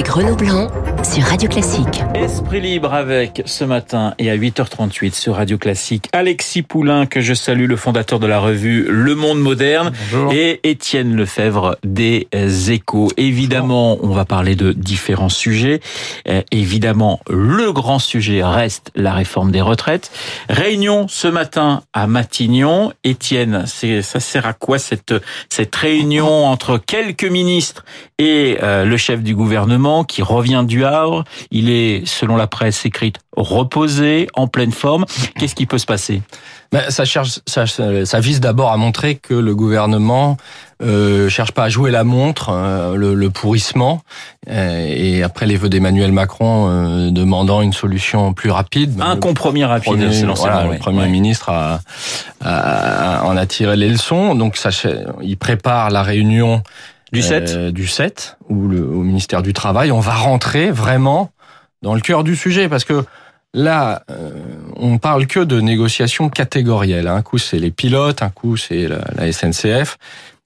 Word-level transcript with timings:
avec 0.00 0.36
Blanc 0.38 0.68
sur 1.04 1.22
Radio 1.24 1.48
Classique. 1.48 2.02
Esprit 2.14 2.60
libre 2.60 2.92
avec 2.92 3.42
ce 3.46 3.64
matin 3.64 4.14
et 4.18 4.30
à 4.30 4.36
8h38 4.36 5.14
sur 5.14 5.36
Radio 5.36 5.56
Classique 5.56 6.08
Alexis 6.12 6.62
Poulain 6.62 7.06
que 7.06 7.20
je 7.20 7.32
salue 7.32 7.66
le 7.66 7.76
fondateur 7.76 8.18
de 8.20 8.26
la 8.26 8.38
revue 8.38 8.86
Le 8.88 9.14
Monde 9.14 9.40
Moderne 9.40 9.92
Bonjour. 10.12 10.32
et 10.32 10.60
Étienne 10.62 11.16
Lefebvre 11.16 11.76
des 11.84 12.28
Échos. 12.70 13.08
Évidemment, 13.16 13.98
on 14.02 14.08
va 14.10 14.24
parler 14.24 14.56
de 14.56 14.72
différents 14.72 15.28
sujets. 15.30 15.80
Euh, 16.28 16.42
évidemment, 16.50 17.20
le 17.30 17.72
grand 17.72 17.98
sujet 17.98 18.42
reste 18.44 18.90
la 18.94 19.14
réforme 19.14 19.52
des 19.52 19.62
retraites. 19.62 20.10
Réunion 20.48 21.06
ce 21.08 21.28
matin 21.28 21.82
à 21.94 22.06
Matignon. 22.06 22.92
Étienne, 23.04 23.64
ça 23.66 24.20
sert 24.20 24.46
à 24.46 24.52
quoi 24.52 24.78
cette 24.78 25.14
cette 25.48 25.74
réunion 25.74 26.46
entre 26.46 26.78
quelques 26.78 27.24
ministres 27.24 27.84
et 28.18 28.58
euh, 28.62 28.84
le 28.84 28.96
chef 28.98 29.22
du 29.22 29.34
gouvernement 29.34 30.04
qui 30.04 30.22
revient 30.22 30.64
du 30.66 30.84
Il 31.50 31.70
est, 31.70 32.06
selon 32.06 32.36
la 32.36 32.46
presse 32.46 32.84
écrite, 32.84 33.16
reposé, 33.36 34.28
en 34.34 34.46
pleine 34.46 34.72
forme. 34.72 35.04
Qu'est-ce 35.38 35.54
qui 35.54 35.66
peut 35.66 35.78
se 35.78 35.86
passer? 35.86 36.22
Ben, 36.72 36.88
ça, 36.88 37.04
cherche, 37.04 37.40
ça, 37.46 37.64
ça 37.66 38.20
vise 38.20 38.40
d'abord 38.40 38.70
à 38.70 38.76
montrer 38.76 39.16
que 39.16 39.34
le 39.34 39.56
gouvernement 39.56 40.36
euh, 40.82 41.28
cherche 41.28 41.50
pas 41.52 41.64
à 41.64 41.68
jouer 41.68 41.90
la 41.90 42.04
montre, 42.04 42.50
euh, 42.50 42.94
le, 42.94 43.14
le, 43.14 43.30
pourrissement. 43.30 44.02
Euh, 44.48 44.86
et 44.88 45.22
après 45.22 45.46
les 45.46 45.56
vœux 45.56 45.68
d'Emmanuel 45.68 46.12
Macron 46.12 46.68
euh, 46.68 47.10
demandant 47.10 47.60
une 47.60 47.72
solution 47.72 48.32
plus 48.34 48.50
rapide. 48.50 49.00
Un 49.00 49.14
le 49.14 49.20
compromis 49.20 49.64
rapide, 49.64 49.92
premier, 49.92 50.24
voilà. 50.34 50.64
Le 50.64 50.78
Premier 50.78 51.08
ministre 51.08 51.48
a, 51.50 51.80
a, 52.40 53.20
a, 53.20 53.24
en 53.24 53.36
a 53.36 53.46
tiré 53.46 53.76
les 53.76 53.88
leçons. 53.88 54.34
Donc 54.36 54.56
ça, 54.56 54.70
il 55.22 55.36
prépare 55.36 55.90
la 55.90 56.02
réunion 56.02 56.62
du 57.12 57.22
7, 57.22 57.50
euh, 57.50 57.70
du 57.72 57.86
7 57.86 58.38
où 58.48 58.68
le, 58.68 58.82
au 58.82 59.02
ministère 59.02 59.42
du 59.42 59.52
Travail, 59.52 59.92
on 59.92 60.00
va 60.00 60.14
rentrer 60.14 60.70
vraiment 60.70 61.30
dans 61.82 61.94
le 61.94 62.00
cœur 62.00 62.24
du 62.24 62.36
sujet 62.36 62.68
parce 62.68 62.84
que 62.84 63.04
Là, 63.52 64.04
euh, 64.10 64.30
on 64.76 64.98
parle 64.98 65.26
que 65.26 65.40
de 65.40 65.60
négociations 65.60 66.28
catégorielles. 66.28 67.08
Un 67.08 67.22
coup, 67.22 67.38
c'est 67.38 67.58
les 67.58 67.72
pilotes, 67.72 68.22
un 68.22 68.30
coup, 68.30 68.56
c'est 68.56 68.86
la, 68.86 69.00
la, 69.16 69.32
SNCF. 69.32 69.98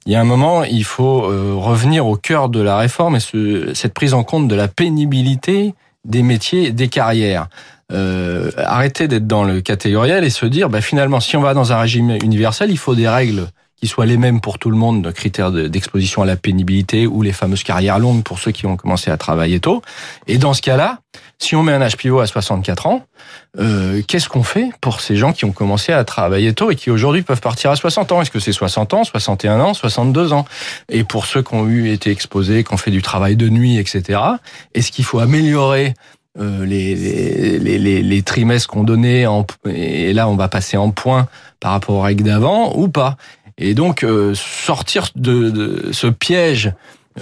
Il 0.07 0.13
y 0.13 0.17
a 0.17 0.21
un 0.21 0.25
moment, 0.25 0.65
il 0.65 0.85
faut 0.85 1.25
euh, 1.25 1.55
revenir 1.55 2.07
au 2.07 2.17
cœur 2.17 2.49
de 2.49 2.61
la 2.61 2.79
réforme 2.79 3.17
et 3.17 3.21
ce, 3.21 3.73
cette 3.75 3.93
prise 3.93 4.15
en 4.15 4.25
compte 4.25 4.49
de 4.49 4.55
la 4.55 4.69
pénibilité 4.69 5.75
des 6.07 6.23
métiers, 6.23 6.73
des 6.73 6.89
carrières. 6.89 7.49
Euh, 7.93 8.51
arrêter 8.57 9.09
d'être 9.09 9.27
dans 9.27 9.45
le 9.45 9.61
catégoriel 9.61 10.25
et 10.25 10.31
se 10.31 10.47
dire, 10.47 10.71
bah, 10.71 10.81
finalement, 10.81 11.21
si 11.21 11.37
on 11.37 11.43
va 11.43 11.53
dans 11.53 11.73
un 11.73 11.79
régime 11.79 12.17
universel, 12.23 12.71
il 12.71 12.79
faut 12.79 12.95
des 12.95 13.09
règles 13.09 13.49
soient 13.89 14.07
les 14.07 14.17
mêmes 14.17 14.41
pour 14.41 14.59
tout 14.59 14.71
le 14.71 14.77
monde, 14.77 15.03
de 15.03 15.11
critères 15.11 15.53
d'exposition 15.53 16.23
à 16.23 16.27
la 16.27 16.37
pénibilité 16.37 17.07
ou 17.07 17.23
les 17.23 17.33
fameuses 17.33 17.63
carrières 17.63 17.99
longues 17.99 18.23
pour 18.23 18.39
ceux 18.39 18.53
qui 18.53 18.67
ont 18.67 18.77
commencé 18.77 19.11
à 19.11 19.17
travailler 19.17 19.61
tôt. 19.61 19.83
Et 20.27 20.39
dans 20.39 20.55
ce 20.55 20.63
cas-là, 20.63 20.99
si 21.39 21.57
on 21.57 21.63
met 21.63 21.73
un 21.73 21.83
âge 21.83 21.97
pivot 21.97 22.21
à 22.21 22.27
64 22.27 22.87
ans, 22.87 23.03
euh, 23.59 24.03
qu'est-ce 24.07 24.29
qu'on 24.29 24.43
fait 24.43 24.71
pour 24.81 25.01
ces 25.01 25.17
gens 25.17 25.33
qui 25.33 25.45
ont 25.45 25.53
commencé 25.53 25.93
à 25.93 26.05
travailler 26.05 26.53
tôt 26.55 26.71
et 26.71 26.77
qui 26.77 26.91
aujourd'hui 26.91 27.23
peuvent 27.23 27.41
partir 27.41 27.71
à 27.71 27.77
60 27.77 28.13
ans? 28.13 28.23
Est-ce 28.23 28.31
que 28.31 28.39
c'est 28.39 28.53
60 28.53 28.95
ans, 28.95 29.05
61 29.05 29.61
ans, 29.61 29.75
62 29.75 30.33
ans? 30.33 30.45
Et 30.89 31.05
pour 31.05 31.27
ceux 31.27 31.43
qui 31.43 31.55
ont 31.55 31.69
eu 31.69 31.91
été 31.91 32.11
exposés, 32.11 32.65
qui 32.65 32.73
ont 32.73 32.79
fait 32.79 32.91
du 32.91 33.03
travail 33.03 33.37
de 33.37 33.49
nuit, 33.49 33.79
etc., 33.79 34.21
est-ce 34.75 34.91
qu'il 34.91 35.05
faut 35.05 35.19
améliorer 35.19 35.95
euh, 36.41 36.65
les, 36.65 38.23
trimestres 38.23 38.69
qu'on 38.69 38.83
donnait 38.83 39.25
et 39.67 40.13
là 40.13 40.29
on 40.29 40.35
va 40.35 40.49
passer 40.49 40.77
en 40.77 40.91
point 40.91 41.29
par 41.61 41.73
rapport 41.73 41.97
aux 41.97 42.01
règles 42.01 42.25
d'avant 42.25 42.77
ou 42.77 42.89
pas? 42.89 43.17
Et 43.59 43.75
donc 43.75 44.03
euh, 44.03 44.35
sortir 44.35 45.09
de, 45.15 45.91
ce 45.93 46.07
piège 46.07 46.73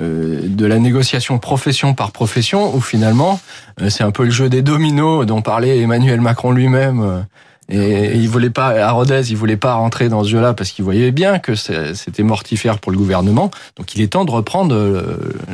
euh, 0.01 0.41
de 0.45 0.67
la 0.67 0.79
négociation 0.79 1.39
profession 1.39 1.95
par 1.95 2.13
profession, 2.13 2.75
où 2.75 2.81
finalement 2.81 3.41
euh, 3.81 3.91
c'est 3.91 4.05
un 4.05 4.11
peu 4.11 4.25
le 4.25 4.31
jeu 4.31 4.49
des 4.49 4.63
dominos 4.63 5.27
dont 5.27 5.43
parlait 5.43 5.79
Emmanuel 5.79 6.21
Macron 6.21 6.53
lui-même. 6.53 7.27
Et, 7.69 7.79
et 7.79 8.17
il 8.17 8.29
voulait 8.29 8.51
pas, 8.51 8.69
à 8.69 8.91
Rodez, 8.91 9.31
il 9.31 9.37
voulait 9.37 9.57
pas 9.57 9.75
rentrer 9.75 10.09
dans 10.09 10.25
ce 10.25 10.29
jeu-là 10.29 10.53
parce 10.55 10.71
qu'il 10.71 10.85
voyait 10.85 11.11
bien 11.11 11.39
que 11.39 11.55
c'était 11.55 12.23
mortifère 12.23 12.79
pour 12.79 12.93
le 12.93 12.99
gouvernement. 12.99 13.51
Donc 13.77 13.95
il 13.95 14.03
est 14.03 14.09
temps 14.09 14.25
de 14.25 14.31
reprendre 14.31 14.75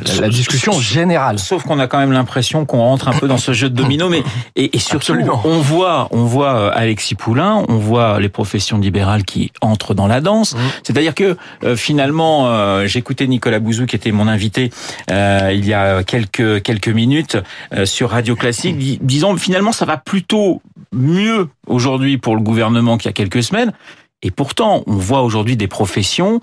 la, 0.05 0.21
la 0.21 0.29
discussion 0.29 0.73
générale. 0.79 1.39
Sauf 1.39 1.63
qu'on 1.63 1.79
a 1.79 1.87
quand 1.87 1.99
même 1.99 2.11
l'impression 2.11 2.65
qu'on 2.65 2.79
rentre 2.79 3.07
un 3.07 3.13
peu 3.13 3.27
dans 3.27 3.37
ce 3.37 3.53
jeu 3.53 3.69
de 3.69 3.75
domino, 3.75 4.09
mais 4.09 4.23
et, 4.55 4.75
et 4.75 4.79
surtout 4.79 5.13
Absolument. 5.13 5.41
on 5.45 5.59
voit, 5.59 6.07
on 6.11 6.25
voit 6.25 6.55
euh, 6.55 6.71
Alexis 6.73 7.15
Poulain, 7.15 7.63
on 7.69 7.77
voit 7.77 8.19
les 8.19 8.29
professions 8.29 8.77
libérales 8.79 9.23
qui 9.23 9.51
entrent 9.61 9.93
dans 9.93 10.07
la 10.07 10.21
danse. 10.21 10.55
Mmh. 10.55 10.59
C'est-à-dire 10.83 11.15
que 11.15 11.37
euh, 11.63 11.75
finalement, 11.75 12.47
euh, 12.47 12.87
j'écoutais 12.87 13.27
Nicolas 13.27 13.59
Bouzou 13.59 13.85
qui 13.85 13.95
était 13.95 14.11
mon 14.11 14.27
invité 14.27 14.71
euh, 15.11 15.51
il 15.53 15.65
y 15.65 15.73
a 15.73 16.03
quelques 16.03 16.61
quelques 16.63 16.89
minutes 16.89 17.37
euh, 17.73 17.85
sur 17.85 18.09
Radio 18.09 18.35
Classique, 18.35 18.77
dis, 18.77 18.99
disons 19.01 19.35
finalement 19.37 19.71
ça 19.71 19.85
va 19.85 19.97
plutôt 19.97 20.61
mieux 20.91 21.47
aujourd'hui 21.67 21.98
pour 22.17 22.35
le 22.35 22.41
gouvernement 22.41 22.97
qu'il 22.97 23.07
y 23.07 23.09
a 23.09 23.13
quelques 23.13 23.43
semaines. 23.43 23.73
Et 24.21 24.31
pourtant, 24.31 24.83
on 24.85 24.95
voit 24.95 25.21
aujourd'hui 25.21 25.55
des 25.55 25.67
professions 25.67 26.41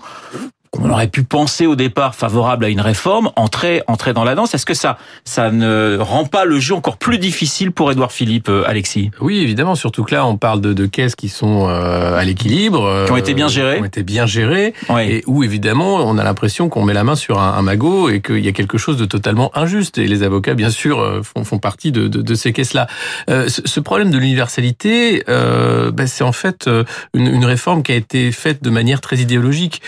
qu'on 0.77 0.89
aurait 0.89 1.07
pu 1.07 1.23
penser 1.23 1.65
au 1.65 1.75
départ 1.75 2.15
favorables 2.15 2.65
à 2.65 2.69
une 2.69 2.81
réforme 2.81 3.31
entrer 3.35 3.81
entrer 3.87 4.13
dans 4.13 4.23
la 4.23 4.35
danse. 4.35 4.53
Est-ce 4.53 4.65
que 4.65 4.73
ça 4.73 4.97
ça 5.25 5.51
ne 5.51 5.97
rend 5.99 6.25
pas 6.25 6.45
le 6.45 6.59
jeu 6.59 6.75
encore 6.75 6.97
plus 6.97 7.17
difficile 7.17 7.71
pour 7.71 7.91
Édouard 7.91 8.11
Philippe, 8.11 8.49
euh, 8.49 8.63
Alexis? 8.65 9.11
Oui, 9.21 9.39
évidemment. 9.39 9.75
Surtout 9.75 10.03
que 10.03 10.13
là, 10.13 10.25
on 10.25 10.37
parle 10.37 10.61
de, 10.61 10.73
de 10.73 10.85
caisses 10.85 11.15
qui 11.15 11.29
sont 11.29 11.67
euh, 11.67 12.17
à 12.17 12.23
l'équilibre, 12.23 12.83
euh, 12.83 13.05
qui 13.05 13.11
ont 13.11 13.17
été 13.17 13.33
bien 13.33 13.47
gérées, 13.47 13.75
qui 13.75 13.81
ont 13.81 13.85
été 13.85 14.03
bien 14.03 14.25
gérées, 14.25 14.73
oui. 14.89 15.01
et 15.03 15.23
où 15.27 15.43
évidemment 15.43 15.95
on 15.95 16.17
a 16.17 16.23
l'impression 16.23 16.69
qu'on 16.69 16.83
met 16.83 16.93
la 16.93 17.03
main 17.03 17.15
sur 17.15 17.39
un, 17.39 17.53
un 17.53 17.61
magot 17.61 18.09
et 18.09 18.21
qu'il 18.21 18.43
y 18.43 18.47
a 18.47 18.51
quelque 18.51 18.77
chose 18.77 18.97
de 18.97 19.05
totalement 19.05 19.51
injuste. 19.57 19.97
Et 19.97 20.07
les 20.07 20.23
avocats, 20.23 20.53
bien 20.53 20.69
sûr, 20.69 20.99
euh, 20.99 21.21
font, 21.23 21.43
font 21.43 21.59
partie 21.59 21.91
de, 21.91 22.07
de, 22.07 22.21
de 22.21 22.35
ces 22.35 22.53
caisses-là. 22.53 22.87
Euh, 23.29 23.47
ce, 23.47 23.61
ce, 23.65 23.79
problème 23.79 24.11
de 24.11 24.17
l'universalité, 24.17 25.23
ben, 25.27 26.07
c'est 26.07 26.23
en 26.23 26.31
fait 26.31 26.69
une, 27.13 27.27
une, 27.27 27.45
réforme 27.45 27.83
qui 27.83 27.93
a 27.93 27.95
été 27.95 28.31
faite 28.31 28.61
de 28.61 28.69
manière 28.69 28.99
très 28.99 29.17
idéologique, 29.17 29.81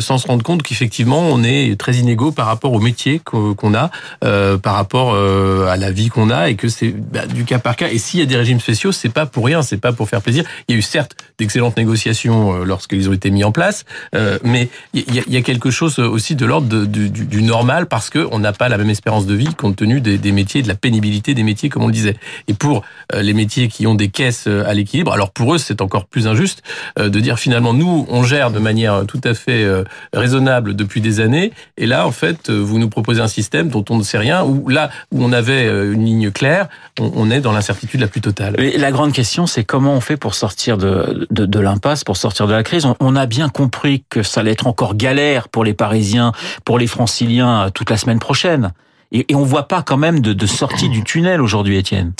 sans 0.00 0.18
se 0.18 0.26
rendre 0.26 0.35
compte 0.42 0.62
qu'effectivement 0.62 1.20
on 1.20 1.42
est 1.42 1.78
très 1.78 1.96
inégaux 1.96 2.32
par 2.32 2.46
rapport 2.46 2.72
au 2.72 2.80
métier 2.80 3.20
qu'on 3.20 3.74
a, 3.74 3.90
euh, 4.24 4.58
par 4.58 4.74
rapport 4.74 5.14
euh, 5.14 5.66
à 5.68 5.76
la 5.76 5.90
vie 5.90 6.08
qu'on 6.08 6.30
a, 6.30 6.48
et 6.50 6.56
que 6.56 6.68
c'est 6.68 6.90
bah, 6.90 7.26
du 7.26 7.44
cas 7.44 7.58
par 7.58 7.76
cas. 7.76 7.88
Et 7.88 7.98
s'il 7.98 8.20
y 8.20 8.22
a 8.22 8.26
des 8.26 8.36
régimes 8.36 8.60
spéciaux, 8.60 8.92
c'est 8.92 9.08
pas 9.08 9.26
pour 9.26 9.46
rien, 9.46 9.62
c'est 9.62 9.76
pas 9.76 9.92
pour 9.92 10.08
faire 10.08 10.22
plaisir. 10.22 10.44
Il 10.68 10.72
y 10.72 10.76
a 10.76 10.78
eu 10.78 10.82
certes 10.82 11.16
d'excellentes 11.38 11.76
négociations 11.76 12.54
euh, 12.54 12.64
lorsqu'ils 12.64 13.08
ont 13.08 13.12
été 13.12 13.30
mis 13.30 13.44
en 13.44 13.52
place, 13.52 13.84
euh, 14.14 14.38
mais 14.42 14.68
il 14.94 15.04
y, 15.14 15.34
y, 15.34 15.36
a, 15.36 15.42
quelque 15.42 15.70
chose 15.70 15.98
aussi 15.98 16.34
de 16.34 16.46
l'ordre 16.46 16.86
du, 16.86 17.10
du, 17.10 17.24
du, 17.24 17.42
normal 17.42 17.86
parce 17.86 18.10
que 18.10 18.26
on 18.32 18.38
n'a 18.38 18.52
pas 18.52 18.68
la 18.68 18.78
même 18.78 18.90
espérance 18.90 19.26
de 19.26 19.34
vie 19.34 19.54
compte 19.54 19.76
tenu 19.76 20.00
des, 20.00 20.18
des, 20.18 20.32
métiers, 20.32 20.62
de 20.62 20.68
la 20.68 20.74
pénibilité 20.74 21.34
des 21.34 21.42
métiers, 21.42 21.68
comme 21.68 21.82
on 21.82 21.88
le 21.88 21.92
disait. 21.92 22.16
Et 22.48 22.54
pour 22.54 22.82
euh, 23.14 23.22
les 23.22 23.34
métiers 23.34 23.68
qui 23.68 23.86
ont 23.86 23.94
des 23.94 24.08
caisses 24.08 24.46
à 24.46 24.74
l'équilibre, 24.74 25.12
alors 25.12 25.30
pour 25.30 25.54
eux 25.54 25.58
c'est 25.58 25.80
encore 25.80 26.06
plus 26.06 26.26
injuste 26.26 26.62
euh, 26.98 27.08
de 27.08 27.20
dire 27.20 27.38
finalement 27.38 27.72
nous 27.72 28.06
on 28.08 28.22
gère 28.22 28.50
de 28.50 28.58
manière 28.58 29.04
tout 29.06 29.20
à 29.24 29.34
fait 29.34 29.64
euh, 29.64 29.84
raisonnable 30.16 30.74
depuis 30.74 31.00
des 31.00 31.20
années, 31.20 31.52
et 31.76 31.86
là, 31.86 32.06
en 32.06 32.12
fait, 32.12 32.50
vous 32.50 32.78
nous 32.78 32.88
proposez 32.88 33.20
un 33.20 33.28
système 33.28 33.68
dont 33.68 33.84
on 33.90 33.98
ne 33.98 34.02
sait 34.02 34.18
rien, 34.18 34.42
où 34.44 34.68
là 34.68 34.90
où 35.12 35.22
on 35.24 35.32
avait 35.32 35.66
une 35.66 36.04
ligne 36.04 36.30
claire, 36.30 36.68
on, 36.98 37.12
on 37.14 37.30
est 37.30 37.40
dans 37.40 37.52
l'incertitude 37.52 38.00
la 38.00 38.08
plus 38.08 38.20
totale. 38.20 38.54
Et 38.58 38.78
la 38.78 38.90
grande 38.90 39.12
question, 39.12 39.46
c'est 39.46 39.64
comment 39.64 39.94
on 39.94 40.00
fait 40.00 40.16
pour 40.16 40.34
sortir 40.34 40.78
de, 40.78 41.26
de, 41.30 41.46
de 41.46 41.60
l'impasse, 41.60 42.04
pour 42.04 42.16
sortir 42.16 42.46
de 42.46 42.52
la 42.52 42.62
crise? 42.62 42.84
On, 42.84 42.96
on, 43.00 43.16
a 43.16 43.26
bien 43.26 43.48
compris 43.48 44.04
que 44.08 44.22
ça 44.22 44.40
allait 44.40 44.52
être 44.52 44.66
encore 44.66 44.94
galère 44.94 45.48
pour 45.48 45.64
les 45.64 45.74
Parisiens, 45.74 46.32
pour 46.64 46.78
les 46.78 46.86
Franciliens 46.86 47.70
toute 47.72 47.90
la 47.90 47.96
semaine 47.96 48.18
prochaine. 48.18 48.72
Et, 49.12 49.26
et 49.30 49.34
on 49.34 49.44
voit 49.44 49.68
pas 49.68 49.82
quand 49.82 49.96
même 49.96 50.20
de, 50.20 50.32
de 50.32 50.46
sortie 50.46 50.88
du 50.88 51.04
tunnel 51.04 51.40
aujourd'hui, 51.40 51.76
Étienne. 51.76 52.12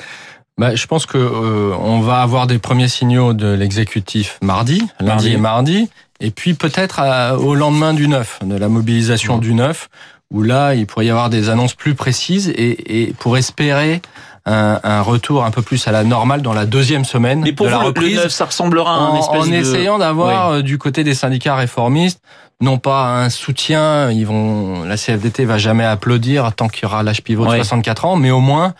Bah, 0.58 0.74
je 0.74 0.86
pense 0.86 1.04
que 1.04 1.18
euh, 1.18 1.76
on 1.78 2.00
va 2.00 2.22
avoir 2.22 2.46
des 2.46 2.58
premiers 2.58 2.88
signaux 2.88 3.34
de 3.34 3.48
l'exécutif 3.48 4.38
mardi, 4.40 4.78
lundi 5.00 5.06
Mardi. 5.06 5.32
et 5.32 5.36
mardi, 5.36 5.90
et 6.20 6.30
puis 6.30 6.54
peut-être 6.54 7.00
au 7.38 7.54
lendemain 7.54 7.94
du 7.94 8.08
9, 8.08 8.40
de 8.44 8.56
la 8.56 8.68
mobilisation 8.68 9.36
Mmh. 9.36 9.40
du 9.40 9.54
9, 9.54 9.88
où 10.32 10.42
là, 10.42 10.74
il 10.74 10.86
pourrait 10.86 11.06
y 11.06 11.10
avoir 11.10 11.30
des 11.30 11.48
annonces 11.50 11.74
plus 11.74 11.94
précises 11.94 12.48
et, 12.48 13.02
et 13.02 13.12
pour 13.12 13.36
espérer 13.36 14.02
un, 14.44 14.80
un 14.82 15.00
retour 15.02 15.44
un 15.44 15.50
peu 15.50 15.62
plus 15.62 15.86
à 15.88 15.92
la 15.92 16.04
normale 16.04 16.40
dans 16.42 16.52
la 16.54 16.66
deuxième 16.66 17.04
semaine 17.04 17.40
Mais 17.40 17.52
pour 17.52 17.66
de 17.66 17.72
vous, 17.72 17.78
la 17.78 17.84
reprise, 17.84 18.16
le 18.16 18.22
9, 18.24 18.32
ça 18.32 18.44
ressemblera 18.46 18.94
à 18.94 18.98
un 18.98 19.08
en, 19.08 19.18
espèce 19.18 19.42
en 19.42 19.46
de... 19.46 19.54
essayant 19.54 19.98
d'avoir 19.98 20.50
euh, 20.50 20.62
du 20.62 20.78
côté 20.78 21.04
des 21.04 21.14
syndicats 21.14 21.56
réformistes 21.56 22.20
non 22.62 22.78
pas 22.78 23.22
un 23.22 23.28
soutien, 23.28 24.10
ils 24.10 24.24
vont 24.26 24.82
la 24.84 24.96
CFDT 24.96 25.44
va 25.44 25.58
jamais 25.58 25.84
applaudir 25.84 26.50
tant 26.54 26.68
qu'il 26.68 26.84
y 26.84 26.86
aura 26.86 27.02
l'âge 27.02 27.22
pivot 27.22 27.44
de 27.44 27.50
Ouais. 27.50 27.56
64 27.58 28.06
ans, 28.06 28.16
mais 28.16 28.30
au 28.30 28.40
moins 28.40 28.72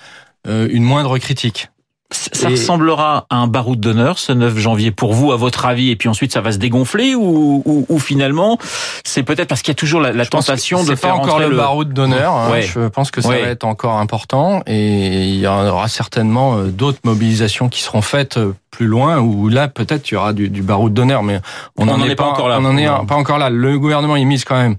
euh, 0.47 0.67
une 0.71 0.83
moindre 0.83 1.19
critique. 1.19 1.69
Ça 2.13 2.49
Et- 2.49 2.53
ressemblera 2.53 3.27
à 3.31 3.37
un 3.37 3.49
baroud 3.49 3.81
d'honneur 3.81 4.19
ce 4.21 4.31
9 4.31 4.57
janvier 4.59 4.93
pour 4.93 5.13
vous, 5.13 5.33
à 5.33 5.37
votre 5.37 5.67
avis, 5.67 5.91
et 5.91 5.97
puis 5.97 6.09
ensuite 6.09 6.33
ça 6.33 6.41
va 6.41 6.53
se 6.53 6.59
dégonfler 6.59 7.17
ou, 7.17 7.63
ou, 7.65 7.85
ou 7.89 7.99
finalement 7.99 8.59
c'est 9.05 9.25
peut-être 9.25 9.49
parce 9.49 9.61
qu'il 9.63 9.73
y 9.73 9.73
a 9.73 9.75
toujours 9.75 10.01
la, 10.01 10.13
la 10.13 10.25
tentation 10.25 10.85
de 10.85 10.95
faire 10.95 11.15
pas 11.15 11.17
encore 11.17 11.35
entrer 11.35 11.49
le, 11.49 11.57
baroud 11.57 11.93
d'honneur. 11.93 12.33
hein. 12.33 12.51
Ouais. 12.53 12.63
Je 12.63 12.87
pense 12.89 13.11
que 13.11 13.21
ça 13.21 13.29
Ouais. 13.31 13.43
va 13.43 13.49
être 13.49 13.65
encore 13.65 13.95
important 13.99 14.63
et 14.69 15.25
il 15.31 15.41
y 15.41 15.49
en 15.49 15.67
aura 15.67 15.89
certainement 15.89 16.57
euh, 16.59 16.67
d'autres 16.69 17.01
mobilisations 17.03 17.69
qui 17.69 17.83
seront 17.83 18.03
faites 18.03 18.37
euh, 18.37 18.55
plus 18.71 18.87
loin 18.87 19.19
où 19.19 19.49
là 19.49 19.67
peut-être 19.67 20.09
il 20.11 20.15
y 20.15 20.17
aura 20.17 20.33
du, 20.33 20.49
du 20.49 20.63
baroud 20.63 20.95
d'honneur, 20.95 21.25
mais 21.25 21.41
on 21.77 21.87
n'en 21.87 22.01
est, 22.05 22.15
pas 22.15 22.27
encore 22.27 22.49
là. 22.49 22.59
On 22.59 22.63
n'en 22.63 22.77
est 22.77 22.87
Non. 22.87 23.05
pas 23.05 23.17
encore 23.17 23.39
là. 23.39 23.51
Le 23.51 23.79
gouvernement 23.81 24.15
il 24.15 24.27
mise 24.27 24.45
quand 24.45 24.57
même 24.61 24.77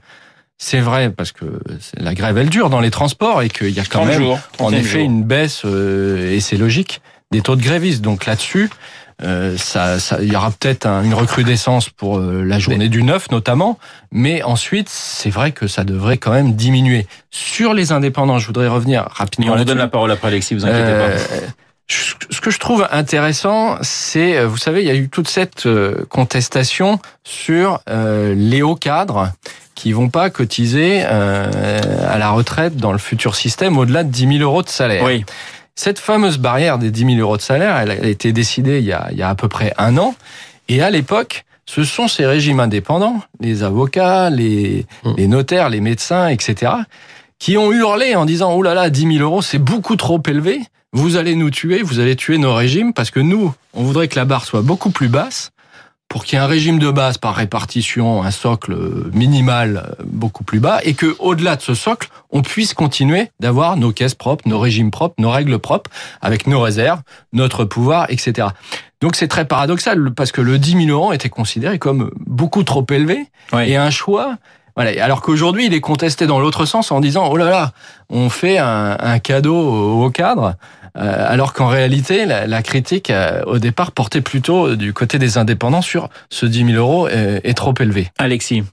c'est 0.60 0.80
vrai 0.80 1.10
parce 1.10 1.34
que 1.34 1.46
la 1.98 2.14
grève 2.16 2.38
elle 2.38 2.50
dure 2.50 2.70
dans 2.70 2.80
les 2.80 2.90
transports 2.90 3.42
et 3.42 3.50
qu'il 3.50 3.72
y 3.72 3.80
a 3.82 3.84
quand 3.84 4.06
même 4.06 4.22
jours, 4.22 4.40
en 4.60 4.70
31 4.72 4.80
effet 4.80 5.00
jours. 5.00 5.06
une 5.06 5.24
baisse 5.24 5.64
euh, 5.66 6.32
et 6.34 6.40
c'est 6.40 6.58
logique 6.58 7.02
des 7.32 7.42
taux 7.42 7.56
de 7.56 7.62
grévistes. 7.62 8.02
Donc 8.02 8.26
là-dessus, 8.26 8.70
euh, 9.24 9.58
ça, 9.58 10.00
ça- 10.00 10.20
il 10.22 10.32
y 10.32 10.36
aura 10.36 10.52
peut-être 10.52 10.86
un- 10.86 11.04
une 11.04 11.14
recrudescence 11.14 11.90
pour 11.90 12.20
euh, 12.20 12.44
la 12.44 12.60
journée 12.60 12.88
du 12.90 13.04
9 13.04 13.32
notamment, 13.32 13.80
mais 14.12 14.44
ensuite 14.44 14.90
c'est 14.90 15.30
vrai 15.30 15.52
que 15.52 15.68
ça 15.68 15.84
devrait 15.84 16.18
quand 16.18 16.32
même 16.32 16.54
diminuer. 16.54 17.08
Sur 17.32 17.74
les 17.74 17.92
indépendants, 17.92 18.40
je 18.40 18.48
voudrais 18.48 18.68
revenir 18.68 19.08
rapidement. 19.12 19.54
on 19.54 19.58
vous 19.58 19.64
donne 19.66 19.78
la 19.80 19.88
parole 19.88 20.12
après, 20.12 20.28
Alexis, 20.30 20.54
vous 20.54 20.66
inquiétez 20.66 20.82
Euh, 20.84 21.18
pas. 21.18 21.24
je- 21.88 22.14
ce 22.30 22.40
que 22.42 22.52
je 22.52 22.60
trouve 22.60 22.88
intéressant, 22.92 23.78
c'est, 23.82 24.38
euh, 24.38 24.48
vous 24.48 24.58
savez, 24.58 24.82
il 24.82 24.88
y 24.88 24.92
a 24.92 24.96
eu 24.96 25.10
toute 25.10 25.28
cette 25.28 25.66
euh, 25.66 26.06
contestation 26.10 27.00
sur 27.24 27.80
euh, 27.90 28.36
les 28.38 28.62
hauts 28.62 28.76
cadres 28.76 29.32
qui 29.74 29.92
vont 29.94 30.10
pas 30.10 30.30
cotiser 30.30 31.04
euh, 31.06 31.50
à 32.10 32.18
la 32.18 32.30
retraite 32.32 32.78
dans 32.78 32.92
le 32.92 32.98
futur 32.98 33.36
système 33.36 33.78
au-delà 33.78 34.04
de 34.04 34.10
10 34.10 34.28
000 34.38 34.44
euros 34.44 34.64
de 34.64 34.70
salaire. 34.70 35.04
Oui, 35.04 35.24
Cette 35.78 36.00
fameuse 36.00 36.40
barrière 36.40 36.80
des 36.80 36.90
10 36.90 37.06
000 37.06 37.20
euros 37.20 37.38
de 37.38 37.42
salaire, 37.42 37.78
elle 37.78 37.92
a 37.92 38.08
été 38.08 38.34
décidée 38.34 38.80
il 38.80 38.86
y 38.86 38.94
a, 38.94 39.10
il 39.12 39.18
y 39.18 39.22
a 39.22 39.30
à 39.30 39.36
peu 39.36 39.48
près 39.48 39.74
un 39.78 39.96
an. 40.00 40.16
Et 40.70 40.82
à 40.82 40.90
l'époque, 40.90 41.46
ce 41.68 41.84
sont 41.84 42.08
ces 42.08 42.26
régimes 42.26 42.60
indépendants, 42.60 43.22
les 43.40 43.62
avocats, 43.62 44.32
les, 44.32 44.88
Mmh. 45.04 45.14
les 45.18 45.28
notaires, 45.28 45.70
les 45.70 45.80
médecins, 45.80 46.30
etc., 46.30 46.74
qui 47.38 47.58
ont 47.58 47.72
hurlé 47.72 48.16
en 48.16 48.26
disant, 48.26 48.54
oh 48.54 48.64
là 48.64 48.74
là, 48.74 48.90
10 48.90 49.18
000 49.18 49.24
euros, 49.24 49.44
c'est 49.44 49.60
beaucoup 49.60 49.96
trop 49.96 50.20
élevé. 50.28 50.62
Vous 50.94 51.16
allez 51.16 51.36
nous 51.36 51.52
tuer, 51.52 51.84
vous 51.84 52.00
allez 52.00 52.16
tuer 52.16 52.40
nos 52.40 52.56
régimes, 52.56 52.94
parce 52.94 53.12
que 53.12 53.20
nous, 53.20 53.54
on 53.76 53.84
voudrait 53.84 54.08
que 54.08 54.16
la 54.16 54.26
barre 54.26 54.46
soit 54.46 54.64
beaucoup 54.64 54.90
plus 54.90 55.10
basse 55.10 55.52
pour 56.08 56.24
qu'il 56.24 56.38
y 56.38 56.42
ait 56.42 56.44
un 56.44 56.48
régime 56.48 56.80
de 56.80 56.90
base 56.90 57.18
par 57.18 57.36
répartition, 57.36 58.24
un 58.24 58.32
socle 58.32 58.76
minimal 59.14 59.84
euh, 60.00 60.04
beaucoup 60.06 60.44
plus 60.44 60.60
bas, 60.60 60.80
et 60.84 60.94
que 60.94 61.16
au-delà 61.20 61.56
de 61.56 61.62
ce 61.62 61.74
socle, 61.74 62.10
on 62.30 62.42
puisse 62.42 62.74
continuer 62.74 63.32
d'avoir 63.40 63.78
nos 63.78 63.92
caisses 63.92 64.16
propres, 64.16 64.48
nos 64.48 64.60
régimes 64.60 64.92
propres, 64.92 65.16
nos 65.18 65.32
règles 65.32 65.60
propres, 65.60 65.92
avec 66.22 66.48
nos 66.48 66.62
réserves, 66.62 67.02
notre 67.34 67.66
pouvoir, 67.66 68.08
etc. 68.10 68.50
Donc 69.02 69.16
c'est 69.16 69.28
très 69.28 69.46
paradoxal 69.46 70.12
parce 70.14 70.32
que 70.32 70.42
le 70.42 70.58
10 70.58 70.86
000 70.86 70.90
euros 70.90 71.14
était 71.14 71.30
considéré 71.30 71.78
comme 71.78 72.12
beaucoup 72.26 72.64
trop 72.64 72.86
élevé 72.90 73.28
oui. 73.54 73.70
et 73.70 73.76
un 73.76 73.90
choix. 73.90 74.38
Alors 74.78 75.22
qu'aujourd'hui, 75.22 75.66
il 75.66 75.74
est 75.74 75.82
contesté 75.82 76.28
dans 76.28 76.40
l'autre 76.40 76.66
sens 76.66 76.92
en 76.92 77.00
disant 77.00 77.28
oh 77.32 77.38
là 77.38 77.50
là, 77.50 77.72
on 78.10 78.30
fait 78.30 78.58
un, 78.60 79.20
cadeau 79.20 79.58
au, 80.04 80.10
cadre, 80.12 80.54
euh, 80.98 81.26
alors 81.28 81.54
qu'en 81.54 81.68
réalité, 81.68 82.26
la, 82.26 82.62
critique 82.62 83.10
euh, 83.10 83.42
au 83.46 83.58
départ 83.58 83.92
portait 83.92 84.22
plutôt 84.22 84.76
du 84.76 84.94
côté 84.94 85.18
des 85.18 85.38
indépendants 85.38 85.82
sur 85.82 86.10
ce 86.30 86.46
10 86.46 86.66
000 86.74 86.78
euros 86.78 87.08
est, 87.08 87.42
est 87.44 87.54
trop 87.56 87.74
élevé. 87.80 88.10
Alexis. 88.20 88.64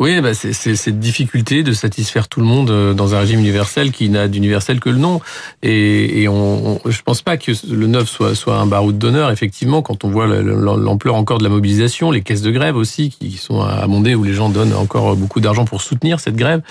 Oui, 0.00 0.20
bah 0.20 0.34
c'est 0.34 0.52
c'est 0.52 0.74
cette 0.76 0.98
difficulté 0.98 1.62
de 1.62 1.72
satisfaire 1.72 2.28
tout 2.28 2.40
le 2.40 2.46
monde 2.46 2.70
euh, 2.70 2.94
dans 2.94 3.14
un 3.14 3.20
régime 3.20 3.38
universel 3.40 3.92
qui 3.92 4.08
n'a 4.08 4.28
d'universel 4.28 4.80
que 4.80 4.88
le 4.90 4.96
nom. 4.98 5.20
Et, 5.62 6.22
et 6.22 6.28
on, 6.28 6.76
on- 6.84 6.90
je 6.90 7.02
pense 7.02 7.22
pas 7.22 7.36
que 7.36 7.52
le 7.70 7.86
neuf 7.86 8.08
soit 8.08 8.34
soit 8.34 8.56
un 8.56 8.66
baroud 8.66 8.98
d'honneur. 8.98 9.30
Effectivement, 9.30 9.82
quand 9.82 10.04
on 10.04 10.10
voit 10.10 10.26
le- 10.26 10.42
le- 10.42 10.54
l'ampleur 10.54 11.14
encore 11.14 11.38
de 11.38 11.44
la 11.44 11.50
mobilisation, 11.50 12.10
les 12.10 12.22
caisses 12.22 12.42
de 12.42 12.50
grève 12.50 12.76
aussi 12.76 13.10
qui 13.10 13.32
sont 13.36 13.60
amendées 13.62 14.14
où 14.14 14.24
les 14.24 14.34
gens 14.34 14.48
donnent 14.48 14.74
encore 14.74 15.16
beaucoup 15.16 15.40
d'argent 15.40 15.64
pour 15.64 15.82
soutenir 15.82 16.20
cette 16.20 16.36
grève, 16.36 16.62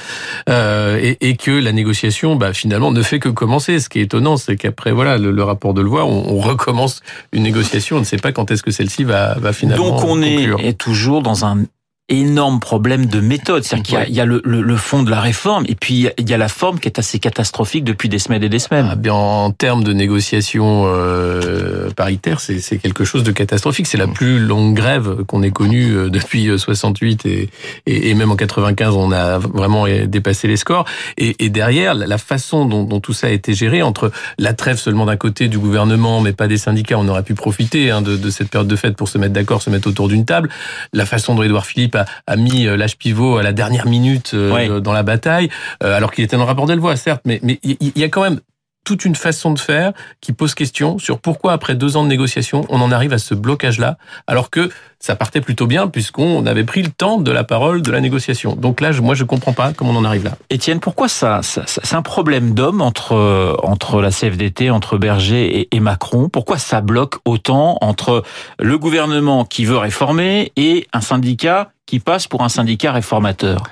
euh, 0.49 0.99
et, 1.01 1.17
et 1.29 1.35
que 1.37 1.51
la 1.51 1.71
négociation, 1.71 2.35
bah, 2.35 2.53
finalement, 2.53 2.91
ne 2.91 3.01
fait 3.01 3.19
que 3.19 3.29
commencer. 3.29 3.79
Ce 3.79 3.89
qui 3.89 3.99
est 3.99 4.03
étonnant, 4.03 4.37
c'est 4.37 4.55
qu'après 4.57 4.91
voilà 4.91 5.17
le, 5.17 5.31
le 5.31 5.43
rapport 5.43 5.73
de 5.73 5.81
le 5.81 5.89
voir, 5.89 6.07
on, 6.07 6.25
on 6.29 6.39
recommence 6.39 7.01
une 7.31 7.43
négociation. 7.43 7.97
On 7.97 7.99
ne 7.99 8.05
sait 8.05 8.17
pas 8.17 8.31
quand 8.31 8.51
est-ce 8.51 8.63
que 8.63 8.71
celle-ci 8.71 9.03
va, 9.03 9.35
va 9.39 9.53
finalement 9.53 9.89
Donc 9.89 10.03
on 10.03 10.15
conclure. 10.19 10.59
est 10.59 10.77
toujours 10.77 11.21
dans 11.21 11.45
un 11.45 11.63
énorme 12.11 12.59
problème 12.59 13.07
de 13.07 13.19
méthode. 13.19 13.63
C'est-à-dire 13.63 13.83
qu'il 13.83 13.93
y 13.95 13.97
a- 13.97 14.07
il 14.07 14.13
y 14.15 14.21
a, 14.21 14.25
le, 14.25 14.41
le- 14.45 14.61
le 14.61 14.75
fond 14.77 15.01
de 15.03 15.09
la 15.09 15.19
réforme 15.19 15.63
et 15.67 15.75
puis 15.75 16.07
il 16.19 16.29
y 16.29 16.33
a 16.33 16.37
la 16.37 16.47
forme 16.47 16.79
qui 16.79 16.87
est 16.87 16.99
assez 16.99 17.17
catastrophique 17.19 17.83
depuis 17.83 18.07
des 18.09 18.19
semaines 18.19 18.43
et 18.43 18.49
des 18.49 18.59
semaines. 18.59 18.87
Ah 18.91 18.95
bien, 18.95 19.13
en 19.13 19.51
termes 19.51 19.83
de 19.83 19.93
négociation 19.93 20.83
euh, 20.87 21.89
paritaire, 21.95 22.39
c'est 22.39 22.77
quelque 22.77 23.03
chose 23.03 23.23
de 23.23 23.31
catastrophique. 23.31 23.87
C'est 23.87 23.97
la 23.97 24.07
plus 24.07 24.39
longue 24.39 24.75
grève 24.75 25.23
qu'on 25.27 25.41
ait 25.43 25.51
connue 25.51 25.91
euh, 25.95 26.09
depuis 26.09 26.47
euh, 26.49 26.57
68 26.57 27.25
et, 27.25 27.49
et, 27.87 28.09
et 28.09 28.13
même 28.13 28.31
en 28.31 28.35
95, 28.35 28.95
on 28.95 29.11
a 29.11 29.37
vraiment 29.39 29.85
dépassé 30.05 30.47
les 30.47 30.57
scores. 30.57 30.85
Et, 31.17 31.43
et 31.43 31.49
derrière, 31.49 31.93
la 31.95 32.07
la 32.11 32.17
façon 32.17 32.65
dont, 32.65 32.83
dont 32.83 32.99
tout 32.99 33.13
ça 33.13 33.27
a 33.27 33.29
été 33.29 33.53
géré, 33.53 33.81
entre 33.81 34.11
la 34.37 34.53
trêve 34.53 34.75
seulement 34.77 35.05
d'un 35.05 35.15
côté 35.15 35.47
du 35.47 35.57
gouvernement, 35.57 36.19
mais 36.19 36.33
pas 36.33 36.47
des 36.49 36.57
syndicats, 36.57 36.97
on 36.99 37.07
aurait 37.07 37.23
pu 37.23 37.35
profiter 37.35 37.89
hein, 37.89 38.01
de, 38.01 38.17
de 38.17 38.29
cette 38.29 38.49
période 38.49 38.67
de 38.67 38.75
fête 38.75 38.97
pour 38.97 39.07
se 39.07 39.17
mettre 39.17 39.31
d'accord, 39.33 39.61
se 39.61 39.69
mettre 39.69 39.87
autour 39.87 40.09
d'une 40.09 40.25
table. 40.25 40.49
La 40.91 41.05
façon 41.05 41.35
dont 41.35 41.43
Édouard 41.43 41.65
Philippe 41.65 41.95
a, 41.95 42.00
a 42.27 42.35
mis 42.35 42.67
euh, 42.67 42.75
l'âge 42.77 42.97
pivot 42.97 43.37
à 43.37 43.43
la 43.43 43.53
dernière 43.53 43.87
minute 43.87 44.31
euh, 44.33 44.51
Ouais. 44.53 44.81
dans 44.81 44.93
la 44.93 45.03
bataille, 45.03 45.49
euh, 45.83 45.95
alors 45.95 46.11
qu'il 46.11 46.23
était 46.23 46.35
dans 46.35 46.43
le 46.43 46.47
rapport 46.47 46.65
d'Elvois, 46.65 46.95
certes, 46.95 47.21
mais 47.25 47.39
mais 47.43 47.59
il 47.63 47.77
il 47.79 47.97
y 47.97 48.03
a 48.03 48.09
quand 48.09 48.23
même 48.23 48.39
toute 48.83 49.05
une 49.05 49.15
façon 49.15 49.51
de 49.51 49.59
faire 49.59 49.93
qui 50.21 50.33
pose 50.33 50.55
question 50.55 50.97
sur 50.97 51.19
pourquoi 51.19 51.53
après 51.53 51.75
deux 51.75 51.97
ans 51.97 52.03
de 52.03 52.09
négociation, 52.09 52.65
on 52.69 52.81
en 52.81 52.91
arrive 52.91 53.13
à 53.13 53.17
ce 53.19 53.33
blocage-là, 53.35 53.97
alors 54.27 54.49
que 54.49 54.69
ça 54.99 55.15
partait 55.15 55.41
plutôt 55.41 55.67
bien 55.67 55.87
puisqu'on 55.87 56.45
avait 56.45 56.63
pris 56.63 56.81
le 56.81 56.89
temps 56.89 57.19
de 57.19 57.31
la 57.31 57.43
parole 57.43 57.81
de 57.81 57.91
la 57.91 58.01
négociation. 58.01 58.55
Donc 58.55 58.81
là, 58.81 58.91
je- 58.91 59.01
moi, 59.01 59.15
je 59.15 59.23
comprends 59.23 59.53
pas 59.53 59.73
comment 59.73 59.91
on 59.91 59.95
en 59.97 60.05
arrive 60.05 60.23
là. 60.23 60.31
Étienne, 60.49 60.79
pourquoi 60.79 61.07
ça, 61.07 61.41
ça- 61.43 61.63
c'est 61.67 61.95
un 61.95 62.01
problème 62.01 62.53
d'homme 62.53 62.81
entre 62.81 63.57
entre 63.63 64.01
la 64.01 64.11
CFDT, 64.11 64.69
entre 64.69 64.97
Berger 64.97 65.67
et 65.71 65.79
Macron? 65.79 66.29
Pourquoi 66.29 66.57
ça 66.57 66.81
bloque 66.81 67.15
autant 67.25 67.77
entre 67.81 68.23
le 68.59 68.77
gouvernement 68.77 69.45
qui 69.45 69.65
veut 69.65 69.77
réformer 69.77 70.51
et 70.55 70.87
un 70.93 71.01
syndicat 71.01 71.71
qui 71.85 71.99
passe 71.99 72.27
pour 72.27 72.41
un 72.43 72.49
syndicat 72.49 72.91
réformateur? 72.91 73.63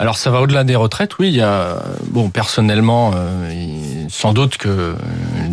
Alors 0.00 0.16
ça 0.16 0.30
va 0.30 0.40
au-delà 0.40 0.64
des 0.64 0.76
retraites, 0.76 1.18
oui. 1.18 1.28
Il 1.28 1.36
y 1.36 1.42
a 1.42 1.76
bon 2.06 2.30
personnellement, 2.30 3.12
euh, 3.14 4.06
sans 4.08 4.32
doute 4.32 4.56
que 4.56 4.94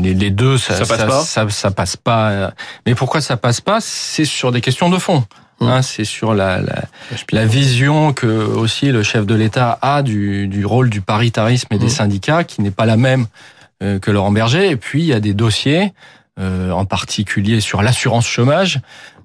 les, 0.01 0.13
les 0.13 0.31
deux 0.31 0.57
ça, 0.57 0.73
Ça 0.73 0.85
passe 0.85 1.05
pas 1.05 1.19
ça, 1.21 1.49
ça 1.49 1.71
passe 1.71 1.97
pas. 1.97 2.29
euh, 2.29 2.49
Mais 2.85 2.95
pourquoi 2.95 3.19
ça 3.19 3.35
passe 3.35 3.59
pas 3.59 3.79
C'est 3.81 4.23
sur 4.25 4.53
des 4.53 4.61
questions 4.61 4.89
de 4.89 4.97
fond. 4.97 5.25
Hum. 5.59 5.69
Hein, 5.69 5.81
c'est 5.81 6.05
sur 6.05 6.33
la, 6.33 6.61
la, 6.61 6.83
la 7.31 7.45
vision 7.45 8.13
que 8.13 8.25
aussi 8.27 8.91
le 8.91 9.03
chef 9.03 9.25
de 9.25 9.35
l'État 9.35 9.77
a 9.81 10.01
du, 10.01 10.47
du 10.47 10.65
rôle 10.65 10.89
du 10.89 11.01
paritarisme 11.01 11.67
et 11.71 11.77
des 11.77 11.85
Hum. 11.85 11.89
syndicats, 11.89 12.43
qui 12.45 12.61
n'est 12.61 12.71
pas 12.71 12.85
la 12.85 12.95
même 12.95 13.27
euh, 13.83 13.99
que 13.99 14.11
Laurent 14.11 14.31
Berger. 14.31 14.69
Et 14.69 14.77
puis 14.77 15.01
il 15.01 15.07
y 15.07 15.13
a 15.13 15.19
des 15.19 15.33
dossiers, 15.33 15.93
euh, 16.39 16.71
en 16.71 16.85
particulier 16.85 17.59
sur 17.59 17.81
l'assurance 17.81 18.25
chômage, 18.27 18.79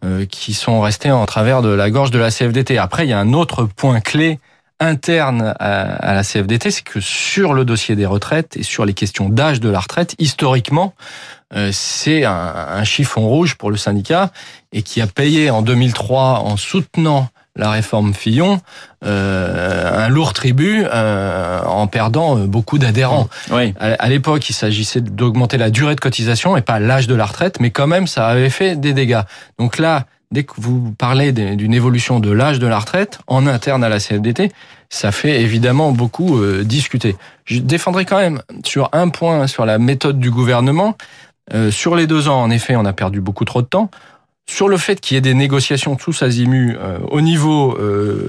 euh, 0.04 0.26
qui 0.26 0.52
sont 0.52 0.80
restés 0.80 1.12
en 1.12 1.26
travers 1.26 1.62
de 1.62 1.68
la 1.68 1.90
gorge 1.90 2.10
de 2.10 2.18
la 2.18 2.30
CFDT. 2.32 2.76
Après, 2.78 3.06
il 3.06 3.10
y 3.10 3.12
a 3.12 3.20
un 3.20 3.34
autre 3.34 3.64
point 3.64 4.00
clé 4.00 4.40
interne 4.82 5.54
à, 5.58 5.82
à 5.94 6.14
la 6.14 6.22
CFDT, 6.22 6.70
c'est 6.70 6.84
que 6.84 7.00
sur 7.00 7.54
le 7.54 7.64
dossier 7.64 7.96
des 7.96 8.06
retraites 8.06 8.56
et 8.56 8.62
sur 8.62 8.84
les 8.84 8.94
questions 8.94 9.28
d'âge 9.28 9.60
de 9.60 9.68
la 9.68 9.80
retraite, 9.80 10.14
historiquement, 10.18 10.94
euh, 11.54 11.70
c'est 11.72 12.24
un, 12.24 12.32
un 12.32 12.84
chiffon 12.84 13.28
rouge 13.28 13.56
pour 13.56 13.70
le 13.70 13.76
syndicat 13.76 14.30
et 14.72 14.82
qui 14.82 15.00
a 15.00 15.06
payé 15.06 15.50
en 15.50 15.62
2003 15.62 16.40
en 16.40 16.56
soutenant 16.56 17.28
la 17.54 17.70
réforme 17.70 18.14
Fillon 18.14 18.60
euh, 19.04 20.06
un 20.06 20.08
lourd 20.08 20.32
tribut 20.32 20.84
euh, 20.84 21.62
en 21.64 21.86
perdant 21.86 22.38
euh, 22.38 22.46
beaucoup 22.46 22.78
d'adhérents. 22.78 23.28
Oui. 23.50 23.74
À 23.78 23.92
à 23.92 24.08
l'époque, 24.08 24.48
il 24.48 24.52
s'agissait 24.52 25.00
d'augmenter 25.00 25.58
la 25.58 25.70
durée 25.70 25.94
de 25.94 26.00
cotisation 26.00 26.56
et 26.56 26.62
pas 26.62 26.80
l'âge 26.80 27.06
de 27.06 27.14
la 27.14 27.26
retraite, 27.26 27.60
mais 27.60 27.70
quand 27.70 27.86
même, 27.86 28.06
ça 28.06 28.26
avait 28.26 28.50
fait 28.50 28.76
des 28.76 28.92
dégâts. 28.92 29.22
Donc 29.58 29.78
là, 29.78 30.06
dès 30.32 30.44
que 30.44 30.54
vous 30.56 30.92
parlez 30.98 31.32
d'une 31.32 31.74
évolution 31.74 32.18
de 32.18 32.30
l'âge 32.30 32.58
de 32.58 32.66
la 32.66 32.78
retraite 32.78 33.20
en 33.26 33.46
interne 33.46 33.84
à 33.84 33.88
la 33.88 34.00
CFDT, 34.00 34.50
ça 34.88 35.12
fait 35.12 35.40
évidemment 35.40 35.92
beaucoup 35.92 36.38
euh, 36.38 36.64
discuter. 36.64 37.16
Je 37.44 37.60
défendrai 37.60 38.04
quand 38.04 38.18
même 38.18 38.42
sur 38.64 38.88
un 38.92 39.08
point 39.08 39.46
sur 39.46 39.64
la 39.64 39.78
méthode 39.78 40.18
du 40.18 40.30
gouvernement. 40.30 40.96
Euh, 41.54 41.70
sur 41.70 41.96
les 41.96 42.06
deux 42.06 42.28
ans, 42.28 42.42
en 42.42 42.50
effet, 42.50 42.76
on 42.76 42.84
a 42.84 42.92
perdu 42.92 43.20
beaucoup 43.20 43.44
trop 43.44 43.62
de 43.62 43.66
temps. 43.66 43.90
Sur 44.46 44.68
le 44.68 44.76
fait 44.76 45.00
qu'il 45.00 45.14
y 45.14 45.18
ait 45.18 45.22
des 45.22 45.34
négociations 45.34 45.96
tous 45.96 46.22
azimuts 46.22 46.76
euh, 46.78 46.98
au 47.10 47.20
niveau 47.20 47.78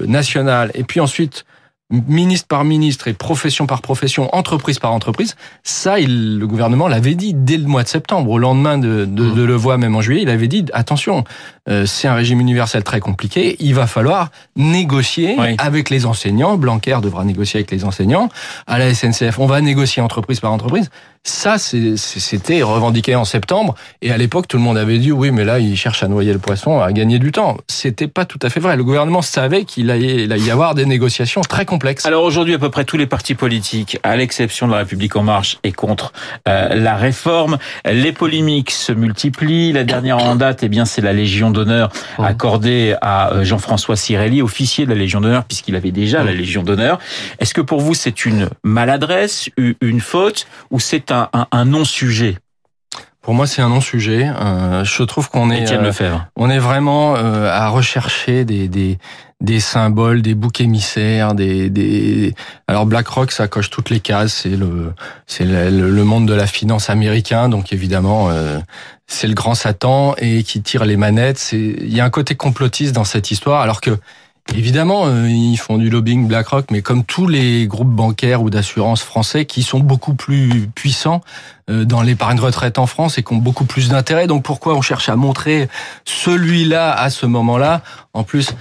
national 0.06 0.70
et 0.74 0.84
puis 0.84 1.00
ensuite 1.00 1.44
ministre 1.90 2.46
par 2.48 2.64
ministre 2.64 3.08
et 3.08 3.12
profession 3.12 3.66
par 3.66 3.82
profession, 3.82 4.34
entreprise 4.34 4.78
par 4.78 4.92
entreprise, 4.92 5.36
ça, 5.62 6.00
il, 6.00 6.38
le 6.38 6.46
gouvernement 6.46 6.88
l'avait 6.88 7.14
dit 7.14 7.34
dès 7.34 7.58
le 7.58 7.66
mois 7.66 7.82
de 7.82 7.88
septembre, 7.88 8.30
au 8.30 8.38
lendemain 8.38 8.78
de, 8.78 9.04
de, 9.04 9.24
Mmh. 9.24 9.34
de 9.34 9.42
le 9.42 9.54
voir 9.54 9.78
même 9.78 9.94
en 9.94 10.00
juillet, 10.00 10.22
il 10.22 10.30
avait 10.30 10.48
dit 10.48 10.64
attention, 10.72 11.24
euh, 11.68 11.86
c'est 11.86 12.08
un 12.08 12.14
régime 12.14 12.40
universel 12.40 12.82
très 12.84 13.00
compliqué, 13.00 13.56
il 13.60 13.74
va 13.74 13.86
falloir 13.86 14.30
négocier 14.56 15.36
Oui. 15.38 15.54
avec 15.58 15.90
les 15.90 16.06
enseignants, 16.06 16.56
Blanquer 16.56 16.98
devra 17.02 17.24
négocier 17.24 17.58
avec 17.58 17.70
les 17.70 17.84
enseignants, 17.84 18.28
à 18.66 18.78
la 18.78 18.92
SNCF, 18.94 19.38
on 19.38 19.46
va 19.46 19.60
négocier 19.60 20.02
entreprise 20.02 20.40
par 20.40 20.52
entreprise. 20.52 20.90
Ça, 21.26 21.56
c'était 21.56 22.62
revendiqué 22.62 23.14
en 23.14 23.24
septembre. 23.24 23.74
Et 24.02 24.12
à 24.12 24.18
l'époque, 24.18 24.46
tout 24.46 24.58
le 24.58 24.62
monde 24.62 24.76
avait 24.76 24.98
dit 24.98 25.10
oui, 25.10 25.30
mais 25.30 25.44
là, 25.46 25.58
il 25.58 25.74
cherche 25.74 26.02
à 26.02 26.08
noyer 26.08 26.34
le 26.34 26.38
poisson, 26.38 26.80
à 26.80 26.92
gagner 26.92 27.18
du 27.18 27.32
temps. 27.32 27.56
C'était 27.66 28.08
pas 28.08 28.26
tout 28.26 28.38
à 28.42 28.50
fait 28.50 28.60
vrai. 28.60 28.76
Le 28.76 28.84
gouvernement 28.84 29.22
savait 29.22 29.64
qu'il 29.64 29.90
allait, 29.90 30.26
y 30.26 30.50
avoir 30.50 30.74
des 30.74 30.84
négociations 30.84 31.40
très 31.40 31.64
Alors 32.06 32.24
aujourd'hui, 32.24 32.54
à 32.54 32.58
peu 32.58 32.70
près 32.70 32.84
tous 32.84 32.96
les 32.96 33.06
partis 33.06 33.34
politiques, 33.34 33.98
à 34.02 34.16
l'exception 34.16 34.66
de 34.66 34.72
la 34.72 34.78
République 34.78 35.16
en 35.16 35.22
marche, 35.22 35.58
est 35.62 35.72
contre 35.72 36.12
euh, 36.48 36.74
la 36.74 36.96
réforme. 36.96 37.58
Les 37.84 38.12
polémiques 38.12 38.70
se 38.70 38.92
multiplient. 38.92 39.72
La 39.72 39.84
dernière 39.84 40.18
en 40.18 40.36
date, 40.36 40.62
eh 40.62 40.68
bien, 40.68 40.84
c'est 40.84 41.02
la 41.02 41.12
Légion 41.12 41.50
d'honneur 41.50 41.90
accordée 42.18 42.94
à 43.00 43.32
euh, 43.32 43.44
Jean-François 43.44 43.96
Cirelli, 43.96 44.42
officier 44.42 44.84
de 44.84 44.90
la 44.90 44.96
Légion 44.96 45.20
d'honneur, 45.20 45.44
puisqu'il 45.44 45.76
avait 45.76 45.90
déjà 45.90 46.22
la 46.22 46.32
Légion 46.32 46.62
d'honneur. 46.62 46.98
Est-ce 47.38 47.54
que 47.54 47.60
pour 47.60 47.80
vous, 47.80 47.94
c'est 47.94 48.24
une 48.24 48.48
maladresse, 48.62 49.50
une 49.80 50.00
faute, 50.00 50.46
ou 50.70 50.80
c'est 50.80 51.10
un, 51.10 51.28
un, 51.32 51.64
non-sujet? 51.64 52.36
Pour 53.24 53.32
moi, 53.32 53.46
c'est 53.46 53.62
un 53.62 53.70
non-sujet. 53.70 54.28
Euh, 54.28 54.84
je 54.84 55.02
trouve 55.02 55.30
qu'on 55.30 55.50
est, 55.50 55.72
euh, 55.72 56.18
on 56.36 56.50
est 56.50 56.58
vraiment 56.58 57.16
euh, 57.16 57.50
à 57.50 57.68
rechercher 57.68 58.44
des, 58.44 58.68
des, 58.68 58.98
des 59.40 59.60
symboles, 59.60 60.22
des 60.22 60.34
boucs 60.34 60.60
émissaires, 60.60 61.34
des, 61.34 61.70
des... 61.70 62.34
alors 62.66 62.86
BlackRock, 62.86 63.30
ça 63.32 63.48
coche 63.48 63.70
toutes 63.70 63.90
les 63.90 64.00
cases. 64.00 64.34
C'est 64.42 64.56
le, 64.56 64.92
c'est 65.26 65.44
le, 65.44 65.90
le, 65.90 66.04
monde 66.04 66.26
de 66.26 66.34
la 66.34 66.46
finance 66.46 66.90
américain, 66.90 67.48
donc 67.48 67.72
évidemment, 67.72 68.30
euh, 68.30 68.58
c'est 69.06 69.26
le 69.26 69.34
grand 69.34 69.54
Satan 69.54 70.14
et 70.18 70.42
qui 70.42 70.62
tire 70.62 70.84
les 70.84 70.96
manettes. 70.96 71.38
C'est, 71.38 71.58
il 71.58 71.94
y 71.94 72.00
a 72.00 72.04
un 72.04 72.10
côté 72.10 72.34
complotiste 72.34 72.94
dans 72.94 73.04
cette 73.04 73.30
histoire, 73.30 73.60
alors 73.60 73.80
que 73.80 73.98
Évidemment, 74.52 75.06
euh, 75.06 75.28
ils 75.28 75.56
font 75.56 75.78
du 75.78 75.88
lobbying 75.88 76.28
BlackRock, 76.28 76.66
mais 76.70 76.82
comme 76.82 77.02
tous 77.02 77.26
les 77.26 77.66
groupes 77.66 77.88
bancaires 77.88 78.42
ou 78.42 78.50
d'assurance 78.50 79.02
français 79.02 79.46
qui 79.46 79.62
sont 79.62 79.80
beaucoup 79.80 80.14
plus 80.14 80.68
puissants 80.74 81.22
euh, 81.70 81.86
dans 81.86 82.02
l'épargne 82.02 82.38
retraite 82.38 82.78
en 82.78 82.86
France 82.86 83.16
et 83.16 83.22
qui 83.22 83.32
ont 83.32 83.38
beaucoup 83.38 83.64
plus 83.64 83.88
d'intérêt. 83.88 84.26
Donc 84.26 84.44
pourquoi 84.44 84.74
on 84.74 84.82
cherche 84.82 85.08
à 85.08 85.16
montrer 85.16 85.68
celui-là 86.04 86.92
à 86.92 87.08
ce 87.08 87.24
moment-là? 87.24 87.80
En 88.12 88.22
plus, 88.22 88.54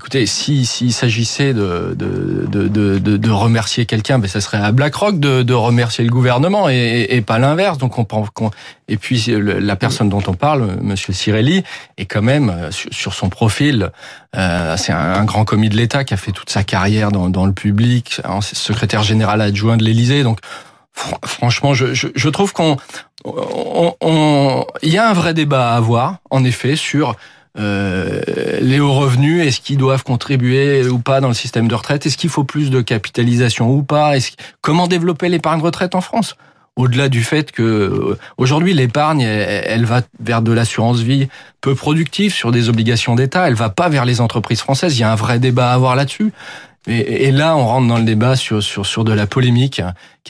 Écoutez, 0.00 0.24
s'il 0.24 0.66
si, 0.66 0.92
s'agissait 0.92 1.52
de, 1.52 1.94
de, 1.94 2.46
de, 2.46 2.98
de, 2.98 3.16
de 3.18 3.30
remercier 3.30 3.84
quelqu'un, 3.84 4.18
ben 4.18 4.28
ça 4.28 4.40
serait 4.40 4.56
à 4.56 4.72
BlackRock 4.72 5.20
de, 5.20 5.42
de 5.42 5.52
remercier 5.52 6.04
le 6.04 6.10
gouvernement 6.10 6.70
et, 6.70 7.06
et, 7.10 7.20
pas 7.20 7.38
l'inverse. 7.38 7.76
Donc 7.76 7.98
on, 7.98 8.06
on, 8.10 8.50
et 8.88 8.96
puis 8.96 9.22
la 9.36 9.76
personne 9.76 10.08
dont 10.08 10.22
on 10.26 10.32
parle, 10.32 10.78
Monsieur 10.80 11.12
Cirelli, 11.12 11.64
est 11.98 12.06
quand 12.06 12.22
même 12.22 12.48
euh, 12.48 12.70
sur 12.70 13.12
son 13.12 13.28
profil, 13.28 13.90
euh, 14.36 14.74
c'est 14.78 14.92
un, 14.92 15.22
grand 15.26 15.44
commis 15.44 15.68
de 15.68 15.76
l'État 15.76 16.02
qui 16.02 16.14
a 16.14 16.16
fait 16.16 16.32
toute 16.32 16.48
sa 16.48 16.64
carrière 16.64 17.12
dans, 17.12 17.28
dans 17.28 17.44
le 17.44 17.52
public, 17.52 18.22
secrétaire 18.40 19.02
général 19.02 19.42
adjoint 19.42 19.76
de 19.76 19.84
l'Élysée. 19.84 20.22
Donc 20.22 20.38
franchement, 20.94 21.74
je, 21.74 21.92
je, 21.92 22.08
je 22.14 22.28
trouve 22.30 22.54
qu'on 22.54 22.78
on, 23.26 23.94
on, 24.00 24.64
il 24.82 24.94
y 24.94 24.96
a 24.96 25.10
un 25.10 25.12
vrai 25.12 25.34
débat 25.34 25.74
à 25.74 25.76
avoir, 25.76 26.20
en 26.30 26.42
effet, 26.42 26.74
sur 26.74 27.16
euh, 27.58 28.20
les 28.60 28.80
hauts 28.80 28.92
revenus, 28.92 29.44
est-ce 29.44 29.60
qu'ils 29.60 29.78
doivent 29.78 30.04
contribuer 30.04 30.86
ou 30.86 30.98
pas 30.98 31.20
dans 31.20 31.28
le 31.28 31.34
système 31.34 31.68
de 31.68 31.74
retraite? 31.74 32.06
Est-ce 32.06 32.16
qu'il 32.16 32.30
faut 32.30 32.44
plus 32.44 32.70
de 32.70 32.80
capitalisation 32.80 33.70
ou 33.70 33.82
pas? 33.82 34.14
Comment 34.60 34.86
développer 34.86 35.28
l'épargne 35.28 35.60
retraite 35.60 35.94
en 35.94 36.00
France? 36.00 36.36
Au-delà 36.76 37.08
du 37.08 37.24
fait 37.24 37.50
que 37.50 37.62
euh, 37.62 38.18
aujourd'hui 38.38 38.72
l'épargne 38.72 39.22
elle, 39.22 39.84
va 39.84 40.02
vers 40.20 40.40
de 40.40 40.52
l'assurance 40.52 41.00
vie 41.00 41.28
peu 41.60 41.74
productive 41.74 42.32
sur 42.32 42.52
des 42.52 42.68
obligations 42.68 43.16
d'État, 43.16 43.48
elle 43.48 43.54
va 43.54 43.68
pas 43.68 43.88
vers 43.88 44.04
les 44.04 44.20
entreprises 44.20 44.60
françaises, 44.60 44.96
il 44.96 45.00
y 45.00 45.04
a 45.04 45.12
un 45.12 45.16
vrai 45.16 45.40
débat 45.40 45.72
à 45.72 45.74
avoir 45.74 45.96
là-dessus. 45.96 46.32
Et, 46.86 47.30
là, 47.30 47.56
on 47.56 47.66
rentre 47.66 47.88
dans 47.88 47.98
le 47.98 48.04
débat 48.04 48.36
sur, 48.36 48.62
sur, 48.62 48.86
sur 48.86 49.04
de 49.04 49.12
la 49.12 49.26
polémique 49.26 49.82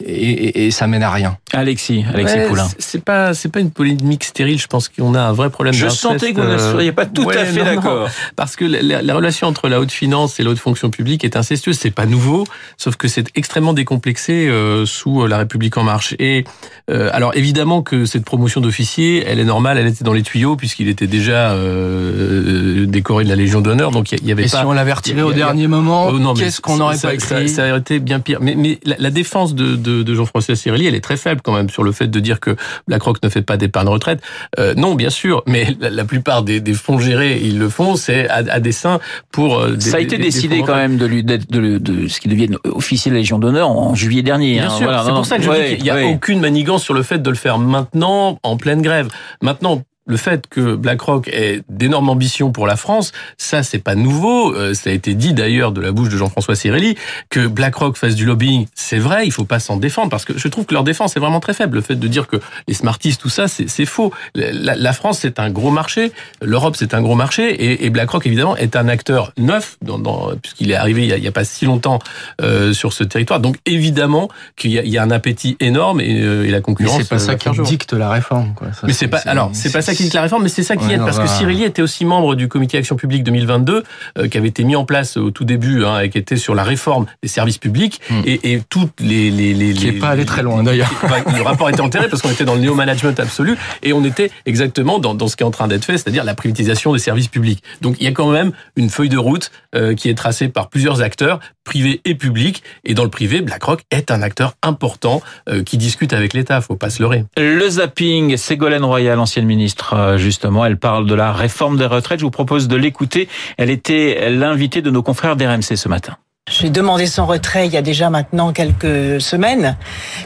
et, 0.05 0.67
et, 0.67 0.71
ça 0.71 0.87
mène 0.87 1.03
à 1.03 1.11
rien. 1.11 1.37
Alexis, 1.53 2.05
Alexis 2.13 2.39
Poulain. 2.49 2.69
C'est 2.79 3.05
pas, 3.05 3.35
c'est 3.35 3.49
pas 3.49 3.61
une 3.61 3.71
polémique 3.71 4.25
stérile. 4.25 4.59
Je 4.59 4.67
pense 4.67 4.89
qu'on 4.89 5.15
a 5.15 5.21
un 5.21 5.33
vrai 5.33 5.51
problème. 5.51 5.75
Je 5.75 5.89
sentais 5.89 6.33
que 6.33 6.41
vous 6.41 6.47
ne 6.47 6.55
euh, 6.55 6.73
seriez 6.73 6.93
pas 6.93 7.07
tout 7.07 7.29
à 7.29 7.45
fait 7.45 7.65
d'accord. 7.65 8.09
Parce 8.37 8.57
que 8.57 8.65
la, 8.65 9.15
relation 9.15 9.47
entre 9.47 9.69
la 9.69 9.81
haute 9.81 9.93
finance 9.93 10.41
et 10.41 10.43
la 10.43 10.51
haute 10.51 10.59
fonction 10.59 10.91
publique 10.91 11.25
est 11.25 11.37
incestueuse. 11.37 11.79
C'est 11.79 11.91
pas 11.91 12.07
nouveau, 12.07 12.47
sauf 12.77 12.97
que 12.97 13.09
c'est 13.09 13.27
extrêmement 13.35 13.73
décomplexé 13.73 14.49
euh, 14.49 14.87
sous 14.87 15.27
la 15.27 15.39
République 15.39 15.77
en 15.77 15.83
marche. 15.83 16.15
Et 16.19 16.45
euh, 16.91 17.11
alors 17.13 17.37
évidemment 17.37 17.83
que 17.83 18.05
cette 18.05 18.25
promotion 18.25 18.61
d'officier, 18.61 19.25
elle 19.27 19.39
est 19.39 19.45
normale, 19.45 19.79
elle 19.79 19.87
était 19.87 20.05
dans 20.05 20.13
les 20.13 20.23
tuyaux 20.23 20.57
puisqu'il 20.57 20.89
était 20.89 21.07
déjà 21.07 21.53
euh, 21.53 22.87
décoré 22.87 23.25
de 23.25 23.29
la 23.29 23.37
Légion 23.37 23.61
d'honneur. 23.61 23.91
Donc 23.91 24.13
il 24.13 24.27
y, 24.27 24.33
avait 24.33 24.43
et 24.43 24.49
pas. 24.49 24.61
si 24.61 24.65
on 24.65 24.73
l'avait 24.73 24.93
retiré 24.93 25.23
au 25.23 25.33
dernier 25.33 25.69
moment, 25.69 26.09
oh, 26.09 26.35
qu'est-ce 26.35 26.61
qu'on 26.61 26.77
n'aurait 26.77 26.99
pas 26.99 27.15
écrit 27.15 27.49
ça, 27.49 27.69
aurait 27.69 27.79
été 27.79 27.99
bien 27.99 28.21
pire. 28.21 28.39
Mais, 28.41 28.55
mais 28.55 28.79
la, 28.85 29.11
défense 29.11 29.55
de, 29.55 29.77
de, 29.77 29.90
de 29.91 30.15
Jean-François 30.15 30.57
Cirelli, 30.57 30.87
elle 30.87 30.95
est 30.95 31.01
très 31.01 31.17
faible 31.17 31.41
quand 31.43 31.53
même 31.53 31.71
sur 31.71 31.83
le 31.83 31.93
fait 31.93 32.07
de 32.07 32.21
dire 32.21 32.41
que 32.41 32.57
BlackRock 32.89 33.23
ne 33.23 33.29
fait 33.29 33.43
pas 33.43 33.57
d'épargne 33.57 33.89
retraite. 33.89 34.21
Euh, 34.59 34.75
non, 34.75 34.95
bien 34.95 35.11
sûr, 35.11 35.43
mais 35.47 35.77
la, 35.81 36.05
plupart 36.05 36.43
des, 36.43 36.61
des, 36.61 36.75
fonds 36.75 36.99
gérés, 36.99 37.41
ils 37.43 37.59
le 37.59 37.69
font, 37.69 37.97
c'est 37.97 38.29
à, 38.29 38.37
à, 38.37 38.61
dessein 38.61 39.01
pour. 39.33 39.59
Euh, 39.59 39.79
ça 39.79 39.99
a 39.99 40.01
été 40.01 40.19
décidé 40.19 40.63
quand 40.67 40.77
même 40.77 40.97
de, 40.97 41.07
lui, 41.07 41.23
de, 41.23 41.37
de, 41.37 41.79
de, 41.79 42.09
ce 42.09 42.21
qui 42.21 42.29
devienne 42.29 42.57
officier 42.65 43.11
de 43.11 43.17
la 43.17 43.21
Légion 43.21 43.39
d'honneur 43.39 43.71
en 43.71 43.95
juillet 43.95 44.23
dernier. 44.23 44.55
Bien 44.55 44.67
hein, 44.67 44.71
sûr, 44.71 45.03
c'est 45.05 45.11
pour 45.11 45.27
ça 45.27 45.37
que 45.37 45.43
je 45.43 45.51
dis 45.51 45.77
qu'il 45.77 45.85
n'y 45.85 45.91
a 45.91 46.07
aucune 46.07 46.41
manigance 46.41 46.83
sur 46.83 46.95
le 46.95 47.03
fait 47.03 47.19
de 47.19 47.31
le 47.31 47.37
faire 47.37 47.59
maintenant 47.59 48.39
en 48.43 48.57
pleine 48.57 48.83
grève. 48.83 49.09
Maintenant, 49.43 49.83
le 50.11 50.17
fait 50.17 50.47
que 50.49 50.75
BlackRock 50.75 51.29
ait 51.29 51.63
d'énormes 51.69 52.09
ambitions 52.09 52.51
pour 52.51 52.67
la 52.67 52.77
France, 52.77 53.13
ça 53.39 53.63
c'est 53.63 53.79
pas 53.79 53.95
nouveau. 53.95 54.55
Euh, 54.55 54.75
ça 54.75 54.91
a 54.91 54.93
été 54.93 55.15
dit 55.15 55.33
d'ailleurs 55.35 55.73
de 55.73 55.81
la 55.81 55.93
bouche 55.93 56.09
de 56.09 56.17
Jean-François 56.17 56.57
Cirelli 56.57 56.97
que 57.31 57.47
BlackRock 57.47 57.97
fasse 57.97 58.17
du 58.17 58.27
lobbying, 58.27 58.67
c'est 58.75 58.99
vrai. 58.99 59.27
Il 59.27 59.33
faut 59.33 59.45
pas 59.45 59.61
s'en 59.61 59.77
défendre 59.77 60.11
parce 60.11 60.25
que 60.25 60.37
je 60.37 60.49
trouve 60.49 60.67
que 60.67 60.75
leur 60.75 60.85
défense 60.85 61.17
est 61.17 61.21
vraiment 61.21 61.41
très 61.41 61.55
faible. 61.55 61.77
Le 61.77 61.83
fait 61.83 61.95
de 61.95 62.09
dire 62.09 62.27
que 62.27 62.37
les 62.67 62.75
smarties, 62.75 63.17
tout 63.17 63.29
ça, 63.29 63.47
c'est 63.49 63.87
faux. 63.87 64.13
La, 64.35 64.93
France 64.93 65.21
c'est 65.21 65.39
un 65.39 65.51
gros 65.51 65.71
marché, 65.71 66.13
l'Europe 66.43 66.75
c'est 66.77 66.95
un 66.95 67.01
gros 67.01 67.15
marché 67.15 67.85
et, 67.85 67.91
BlackRock 67.91 68.27
évidemment 68.27 68.57
est 68.57 68.75
un 68.75 68.89
acteur 68.89 69.33
neuf 69.39 69.77
dans, 69.83 70.35
puisqu'il 70.43 70.71
est 70.73 70.75
arrivé 70.75 71.07
il 71.07 71.25
y, 71.25 71.29
a, 71.29 71.33
pas 71.33 71.45
si 71.45 71.65
longtemps 71.65 72.01
euh, 72.43 72.73
sur 72.73 72.93
ce 72.93 73.05
territoire. 73.05 73.39
Donc 73.39 73.57
évidemment 73.67 74.29
qu'il 74.57 74.73
y, 74.73 74.99
a 74.99 75.03
un 75.03 75.11
appétit 75.11 75.57
énorme 75.61 76.01
et, 76.01 76.21
euh, 76.21 76.45
et 76.45 76.51
la 76.51 76.61
concurrence. 76.61 76.99
C'est 76.99 77.09
pas 77.09 77.19
ça 77.21 77.37
qui 77.37 77.49
dicte 77.63 77.93
la 77.93 78.11
réforme. 78.11 78.55
Quoi. 78.55 78.69
mais 78.83 78.93
c'est 78.93 79.09
pas 79.09 79.21
alors 79.27 79.51
c'est 79.53 79.73
pas 79.73 79.83
ça 79.83 79.95
qui 79.95 80.00
la 80.15 80.23
réforme, 80.23 80.43
mais 80.43 80.49
c'est 80.49 80.63
ça 80.63 80.77
qui 80.77 80.91
aide, 80.91 81.01
parce 81.01 81.19
que 81.19 81.27
Cyril 81.27 81.63
était 81.63 81.83
aussi 81.83 82.05
membre 82.05 82.35
du 82.35 82.49
comité 82.49 82.79
Action 82.79 82.97
publique 82.97 83.23
2022, 83.25 83.85
euh, 84.19 84.29
qui 84.29 84.39
avait 84.39 84.49
été 84.49 84.65
mis 84.65 84.77
en 84.77 84.85
place 84.85 85.17
au 85.17 85.31
tout 85.31 85.45
début, 85.45 85.85
hein, 85.85 86.01
et 86.01 86.11
qui 86.11 86.19
était 86.19 86.37
sur 86.37 86.55
la 86.55 86.63
réforme 86.63 87.07
des 87.23 87.29
services 87.29 87.59
publics, 87.59 88.01
hmm. 88.11 88.23
et, 88.25 88.53
et, 88.53 88.63
toutes 88.69 89.01
les... 89.01 89.31
les, 89.31 89.55
les 89.55 89.73
qui 89.75 89.87
n'est 89.87 89.93
pas 89.93 90.11
allé 90.11 90.25
très 90.25 90.43
loin 90.43 90.63
d'ailleurs. 90.63 90.91
le 91.37 91.43
rapport 91.43 91.69
était 91.71 91.81
enterré 91.81 92.09
parce 92.09 92.23
qu'on 92.23 92.31
était 92.31 92.45
dans 92.45 92.55
le 92.55 92.61
néo-management 92.61 93.19
absolu, 93.21 93.57
et 93.83 93.93
on 93.93 94.05
était 94.05 94.31
exactement 94.47 94.99
dans, 94.99 95.15
dans 95.15 95.29
ce 95.29 95.37
qui 95.37 95.43
est 95.43 95.47
en 95.47 95.51
train 95.51 95.69
d'être 95.69 95.85
fait, 95.85 95.99
c'est-à-dire 95.99 96.25
la 96.25 96.35
privatisation 96.35 96.93
des 96.93 96.99
services 96.99 97.29
publics. 97.29 97.63
Donc 97.81 97.97
il 98.01 98.05
y 98.05 98.09
a 98.09 98.13
quand 98.13 98.31
même 98.31 98.53
une 98.77 98.91
feuille 98.91 99.09
de 99.09 99.19
route 99.19 99.51
euh, 99.75 99.95
qui 99.95 100.09
est 100.09 100.15
tracée 100.15 100.49
par 100.49 100.69
plusieurs 100.69 101.03
acteurs, 101.03 101.41
privés 101.65 102.01
et 102.05 102.15
publics, 102.15 102.63
et 102.85 102.95
dans 102.95 103.05
le 103.05 103.11
privé, 103.11 103.41
BlackRock 103.41 103.83
est 103.91 104.11
un 104.11 104.23
acteur 104.23 104.55
important 104.63 105.23
euh, 105.49 105.63
qui 105.63 105.77
discute 105.77 106.13
avec 106.13 106.33
l'État, 106.33 106.61
faut 106.61 106.77
pas 106.77 106.91
se 106.91 107.03
leurrer. 107.03 107.25
Le 107.37 107.69
zapping, 107.69 108.37
Ségolène 108.37 108.85
Royal, 108.85 109.19
ancienne 109.19 109.47
ministre 109.47 109.90
justement. 110.17 110.65
Elle 110.65 110.79
parle 110.79 111.07
de 111.07 111.15
la 111.15 111.33
réforme 111.33 111.77
des 111.77 111.87
retraites. 111.87 112.21
Je 112.21 112.25
vous 112.25 112.31
propose 112.31 112.69
de 112.69 112.77
l'écouter. 112.77 113.29
Elle 113.59 113.71
était 113.71 114.31
l'invitée 114.31 114.83
de 114.83 114.91
nos 114.91 115.03
confrères 115.03 115.37
d'RMC 115.37 115.77
ce 115.77 115.89
matin. 115.89 116.17
J'ai 116.51 116.71
demandé 116.71 117.07
son 117.07 117.27
retrait 117.27 117.67
il 117.67 117.73
y 117.73 117.77
a 117.77 117.83
déjà 117.83 118.11
maintenant 118.11 118.53
quelques 118.53 119.21
semaines, 119.21 119.77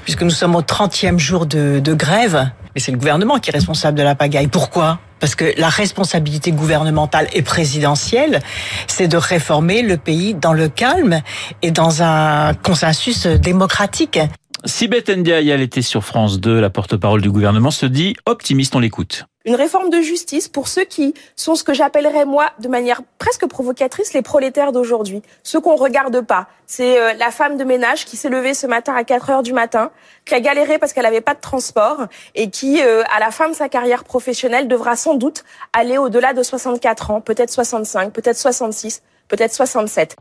puisque 0.05 0.23
nous 0.23 0.31
sommes 0.31 0.55
au 0.55 0.63
30e 0.63 1.19
jour 1.19 1.45
de, 1.45 1.81
de 1.81 1.95
grève. 1.95 2.51
Mais 2.75 2.81
c'est 2.81 2.93
le 2.93 2.99
gouvernement 2.99 3.39
qui 3.39 3.51
est 3.51 3.53
responsable 3.53 3.99
de 3.99 4.03
la 4.03 4.15
pagaille. 4.15 4.49
Pourquoi? 4.49 4.99
Parce 5.21 5.35
que 5.35 5.53
la 5.59 5.69
responsabilité 5.69 6.51
gouvernementale 6.51 7.29
et 7.33 7.43
présidentielle, 7.43 8.41
c'est 8.87 9.07
de 9.07 9.17
réformer 9.17 9.83
le 9.83 9.97
pays 9.97 10.35
dans 10.35 10.53
le 10.53 10.69
calme 10.69 11.21
et 11.63 11.71
dans 11.71 12.03
un 12.03 12.55
consensus 12.55 13.27
démocratique. 13.27 14.19
Sibeth 14.67 15.11
Ndiaye, 15.11 15.51
elle 15.51 15.61
était 15.61 15.83
sur 15.83 16.05
France 16.05 16.41
2, 16.41 16.59
la 16.59 16.71
porte-parole 16.71 17.21
du 17.21 17.31
gouvernement, 17.31 17.71
se 17.71 17.85
dit 17.85 18.17
optimiste, 18.25 18.75
on 18.75 18.79
l'écoute. 18.79 19.27
Une 19.45 19.57
réforme 19.57 19.91
de 19.91 20.01
justice 20.01 20.49
pour 20.49 20.69
ceux 20.69 20.85
qui 20.85 21.13
sont 21.37 21.55
ce 21.55 21.63
que 21.63 21.75
j'appellerais 21.75 22.25
moi 22.25 22.47
de 22.61 22.69
manière 22.69 23.03
presque 23.19 23.47
provocatrice 23.47 24.15
les 24.15 24.23
prolétaires 24.23 24.73
d'aujourd'hui. 24.73 25.21
Ceux 25.43 25.61
qu'on 25.61 25.77
regarde 25.77 26.23
pas. 26.23 26.49
C'est 26.67 26.99
euh, 26.99 27.13
la 27.13 27.31
femme 27.31 27.59
de 27.59 27.65
ménage 27.65 28.07
qui 28.07 28.17
s'est 28.17 28.31
levée 28.31 28.55
ce 28.55 28.67
matin 28.67 28.95
à 28.95 29.05
4 29.05 29.29
heures 29.29 29.43
du 29.43 29.53
matin, 29.53 29.91
qui 30.25 30.35
a 30.35 30.41
galéré 30.41 30.79
parce 30.79 30.95
qu'elle 30.95 31.05
n'avait 31.05 31.21
pas 31.21 31.35
de 31.35 31.41
transport 31.41 32.07
et 32.35 32.49
qui, 32.49 32.81
euh, 32.81 33.03
à 33.15 33.21
la 33.21 33.31
fin 33.31 33.51
de 33.51 33.55
sa 33.55 33.69
carrière 33.69 34.05
professionnelle, 34.05 34.67
devra 34.67 34.97
sans 34.97 35.15
doute 35.15 35.45
aller 35.75 35.99
au-delà 35.99 36.33
de 36.33 36.43
64 36.43 37.11
ans, 37.11 37.21
peut-être 37.21 37.51
65, 37.51 38.15
peut-être 38.15 38.39
66, 38.39 39.03
peut-être 39.29 39.53
67. 39.53 40.17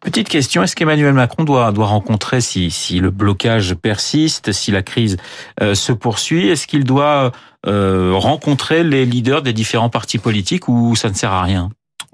Petite 0.00 0.28
question, 0.28 0.62
est-ce 0.62 0.74
qu'Emmanuel 0.74 1.12
Macron 1.12 1.44
doit, 1.44 1.72
doit 1.72 1.86
rencontrer, 1.86 2.40
si, 2.40 2.70
si 2.70 3.00
le 3.00 3.10
blocage 3.10 3.74
persiste, 3.74 4.52
si 4.52 4.70
la 4.70 4.82
crise 4.82 5.16
euh, 5.62 5.74
se 5.74 5.92
poursuit, 5.92 6.48
est-ce 6.48 6.66
qu'il 6.66 6.84
doit 6.84 7.32
euh, 7.66 8.12
rencontrer 8.14 8.82
les 8.82 9.04
leaders 9.04 9.42
des 9.42 9.52
différents 9.52 9.90
partis 9.90 10.18
politiques 10.18 10.68
ou 10.68 10.96
ça 10.96 11.10
ne 11.10 11.14
sert 11.14 11.32
à 11.32 11.42
rien? 11.42 11.70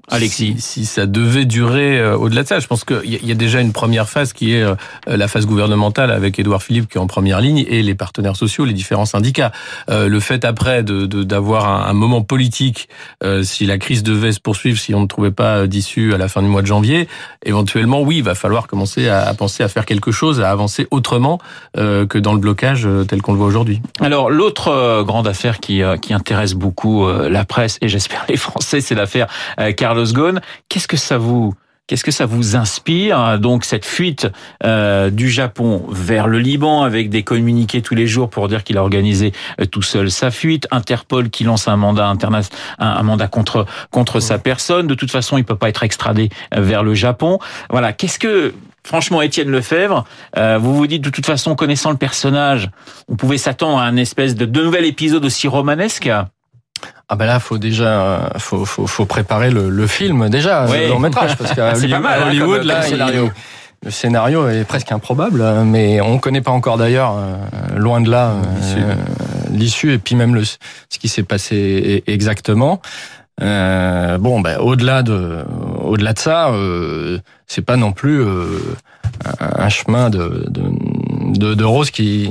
Alexis 0.09 0.55
si, 0.57 0.61
si 0.61 0.85
ça 0.85 1.05
devait 1.05 1.43
durer 1.43 1.99
euh, 1.99 2.15
au-delà 2.15 2.43
de 2.43 2.47
ça, 2.47 2.59
je 2.59 2.67
pense 2.67 2.85
qu'il 2.85 3.03
y, 3.03 3.27
y, 3.27 3.31
a 3.31 3.35
déjà 3.35 3.59
une 3.59 3.73
première 3.73 4.07
phase 4.07 4.31
qui 4.31 4.53
est 4.53 4.63
euh, 4.63 4.75
la 5.05 5.27
phase 5.27 5.45
gouvernementale 5.45 6.11
avec 6.11 6.39
Édouard 6.39 6.63
Philippe 6.63 6.89
qui 6.89 6.97
est 6.97 7.01
en 7.01 7.07
première 7.07 7.41
ligne 7.41 7.65
et 7.67 7.83
les 7.83 7.93
partenaires 7.93 8.37
sociaux, 8.37 8.63
les 8.63 8.73
différents 8.73 9.05
syndicats. 9.05 9.51
Euh, 9.89 10.07
le 10.07 10.19
fait 10.21 10.45
après 10.45 10.81
d'avoir 10.83 11.63
de, 11.63 11.87
un, 11.87 11.89
un, 11.89 11.93
moment 11.93 12.21
politique, 12.21 12.87
euh, 13.21 13.43
si 13.43 13.65
la 13.65 13.77
crise 13.77 14.01
devait 14.01 14.31
se 14.31 14.39
poursuivre, 14.39 14.79
si 14.79 14.95
on 14.95 15.01
ne 15.01 15.07
trouvait 15.07 15.31
pas 15.31 15.67
d'issue 15.67 16.13
à 16.13 16.17
la 16.17 16.29
fin 16.29 16.41
du 16.41 16.47
mois 16.47 16.61
de 16.61 16.67
janvier, 16.67 17.09
éventuellement, 17.43 18.01
oui, 18.01 18.17
il 18.17 18.23
va 18.23 18.35
falloir 18.35 18.67
commencer 18.67 19.09
à, 19.09 19.27
à 19.27 19.33
penser 19.33 19.61
à 19.63 19.67
faire 19.67 19.85
quelque 19.85 20.11
chose, 20.11 20.39
à 20.39 20.49
avancer 20.49 20.87
autrement 20.89 21.39
euh, 21.75 22.05
que 22.05 22.17
dans 22.17 22.33
le 22.33 22.39
blocage 22.39 22.87
tel 23.09 23.21
qu'on 23.21 23.33
le 23.33 23.39
voit 23.39 23.47
aujourd'hui. 23.47 23.81
Alors 23.99 24.29
l'autre 24.29 25.03
grande 25.05 25.27
affaire 25.27 25.59
qui, 25.59 25.81
qui 26.01 26.13
intéresse 26.13 26.53
beaucoup 26.53 27.07
la 27.09 27.43
presse 27.43 27.77
et 27.81 27.89
j'espère 27.89 28.25
les 28.29 28.37
Français, 28.37 28.79
c'est 28.79 28.95
l'affaire 28.95 29.27
Carlos 29.97 30.13
Ghosn. 30.13 30.41
Qu'est-ce 30.69 30.87
que 30.87 30.97
ça 30.97 31.17
vous 31.17 31.55
Qu'est-ce 31.87 32.03
que 32.03 32.11
ça 32.11 32.25
vous 32.25 32.55
inspire 32.57 33.39
Donc 33.39 33.63
cette 33.63 33.85
fuite 33.85 34.27
euh, 34.63 35.09
du 35.09 35.29
Japon 35.29 35.85
vers 35.89 36.27
le 36.27 36.37
Liban 36.37 36.83
avec 36.83 37.09
des 37.09 37.23
communiqués 37.23 37.81
tous 37.81 37.95
les 37.95 38.05
jours 38.07 38.29
pour 38.29 38.49
dire 38.49 38.65
qu'il 38.65 38.77
a 38.77 38.81
organisé 38.81 39.31
euh, 39.61 39.65
tout 39.65 39.81
seul 39.81 40.11
sa 40.11 40.29
fuite, 40.29 40.67
Interpol 40.69 41.29
qui 41.29 41.45
lance 41.45 41.69
un 41.69 41.77
mandat 41.77 42.07
international, 42.07 42.59
un, 42.77 42.87
un, 42.89 43.03
mandat 43.03 43.27
contre 43.29 43.65
contre 43.89 44.19
sa 44.19 44.37
personne. 44.37 44.85
De 44.85 44.95
toute 44.95 45.11
façon, 45.11 45.37
il 45.37 45.45
peut 45.45 45.55
pas 45.55 45.69
être 45.69 45.81
extradé 45.81 46.29
euh, 46.53 46.61
vers 46.61 46.83
le 46.83 46.93
Japon. 46.93 47.39
Voilà. 47.69 47.93
Qu'est-ce 47.93 48.19
que 48.19 48.53
franchement, 48.83 49.21
Étienne 49.21 49.49
Lefebvre, 49.49 50.03
euh, 50.37 50.57
vous 50.59 50.75
vous 50.75 50.87
dites 50.87 51.03
de 51.03 51.09
toute 51.09 51.25
façon, 51.25 51.55
connaissant 51.55 51.91
le 51.91 51.97
personnage, 51.97 52.69
on 53.07 53.15
pouvait 53.15 53.37
s'attendre 53.37 53.79
à 53.79 53.85
un 53.85 53.95
espèce 53.95 54.35
de, 54.35 54.45
de 54.45 54.61
nouvel 54.61 54.85
épisode 54.85 55.25
aussi 55.25 55.47
romanesque? 55.47 56.09
Ah 57.09 57.15
ben 57.15 57.25
là, 57.25 57.39
faut 57.39 57.57
déjà, 57.57 58.31
faut, 58.37 58.65
faut, 58.65 58.87
faut 58.87 59.05
préparer 59.05 59.49
le, 59.49 59.69
le 59.69 59.87
film 59.87 60.29
déjà, 60.29 60.65
oui. 60.69 60.81
le 60.81 60.89
long 60.89 60.99
métrage, 60.99 61.35
parce 61.37 61.53
qu'à 61.53 61.73
Hollywood, 62.27 62.63
là, 62.63 62.81
comme 62.81 62.89
scénario. 62.89 63.25
Il, 63.25 63.31
le 63.83 63.91
scénario 63.91 64.49
est 64.49 64.63
presque 64.63 64.91
improbable, 64.91 65.43
mais 65.65 66.01
on 66.01 66.17
connaît 66.17 66.41
pas 66.41 66.51
encore 66.51 66.77
d'ailleurs, 66.77 67.15
euh, 67.17 67.77
loin 67.77 68.01
de 68.01 68.09
là, 68.09 68.33
l'issue 69.51 69.89
euh, 69.89 69.93
et 69.93 69.97
puis 69.97 70.15
même 70.15 70.33
le, 70.33 70.43
ce 70.43 70.57
qui 70.99 71.07
s'est 71.07 71.23
passé 71.23 72.03
exactement. 72.07 72.81
Euh, 73.39 74.17
bon, 74.17 74.41
ben 74.41 74.57
au-delà 74.57 75.03
de, 75.03 75.45
au-delà 75.83 76.13
de 76.13 76.19
ça, 76.19 76.49
euh, 76.49 77.19
c'est 77.45 77.61
pas 77.61 77.77
non 77.77 77.91
plus 77.91 78.25
un 79.39 79.69
chemin 79.69 80.09
de, 80.09 80.45
de 80.47 80.61
de, 81.27 81.53
de 81.53 81.63
Rose 81.63 81.91
qui, 81.91 82.29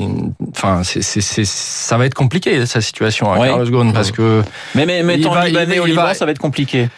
enfin, 0.50 0.82
c'est, 0.84 1.02
ça 1.02 1.96
va 1.96 2.06
être 2.06 2.14
compliqué 2.14 2.66
sa 2.66 2.80
situation 2.80 3.32
à 3.32 3.38
ouais. 3.38 3.48
Carlos 3.48 3.70
Ghosn 3.70 3.92
parce 3.92 4.10
que. 4.10 4.42
Mais 4.74 4.86
mais 4.86 5.02
mais 5.02 5.18
va, 5.18 5.46
Libanais 5.46 5.78
au 5.78 5.86
Liban, 5.86 6.02
va... 6.02 6.14
ça 6.14 6.24
va 6.24 6.30
être 6.30 6.38
compliqué. 6.38 6.88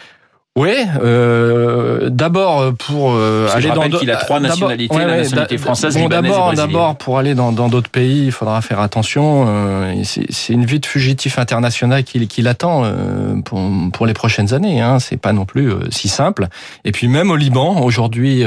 Oui, 0.59 0.73
euh, 1.01 2.09
d'abord 2.09 2.73
pour 2.75 3.11
euh, 3.13 3.47
aller 3.53 3.69
je 3.69 3.73
dans 3.73 3.97
qu'il 3.97 4.11
a 4.11 4.17
trois 4.17 4.41
nationalités, 4.41 4.93
ouais, 4.93 5.05
la 5.05 5.17
nationalité 5.17 5.57
française, 5.57 5.95
bon, 5.95 6.09
d'abord, 6.09 6.53
d'abord 6.53 6.97
pour 6.97 7.17
aller 7.17 7.33
dans 7.33 7.51
d'autres 7.51 7.89
pays, 7.89 8.25
il 8.25 8.31
faudra 8.31 8.61
faire 8.61 8.81
attention. 8.81 9.45
Euh, 9.47 9.93
c'est, 10.03 10.51
une 10.51 10.65
vie 10.65 10.79
de 10.79 10.85
fugitif 10.85 11.39
international 11.39 12.03
qui, 12.03 12.27
qui 12.27 12.41
l'attend 12.41 12.81
euh, 12.83 13.39
pour 13.45 13.61
pour 13.93 14.05
les 14.05 14.13
prochaines 14.13 14.53
années. 14.53 14.81
Hein. 14.81 14.99
C'est 14.99 15.17
pas 15.17 15.31
non 15.31 15.45
plus 15.45 15.71
euh, 15.71 15.79
si 15.91 16.09
simple. 16.09 16.47
Et 16.83 16.91
puis 16.91 17.07
même 17.07 17.31
au 17.31 17.37
Liban 17.37 17.81
aujourd'hui. 17.81 18.43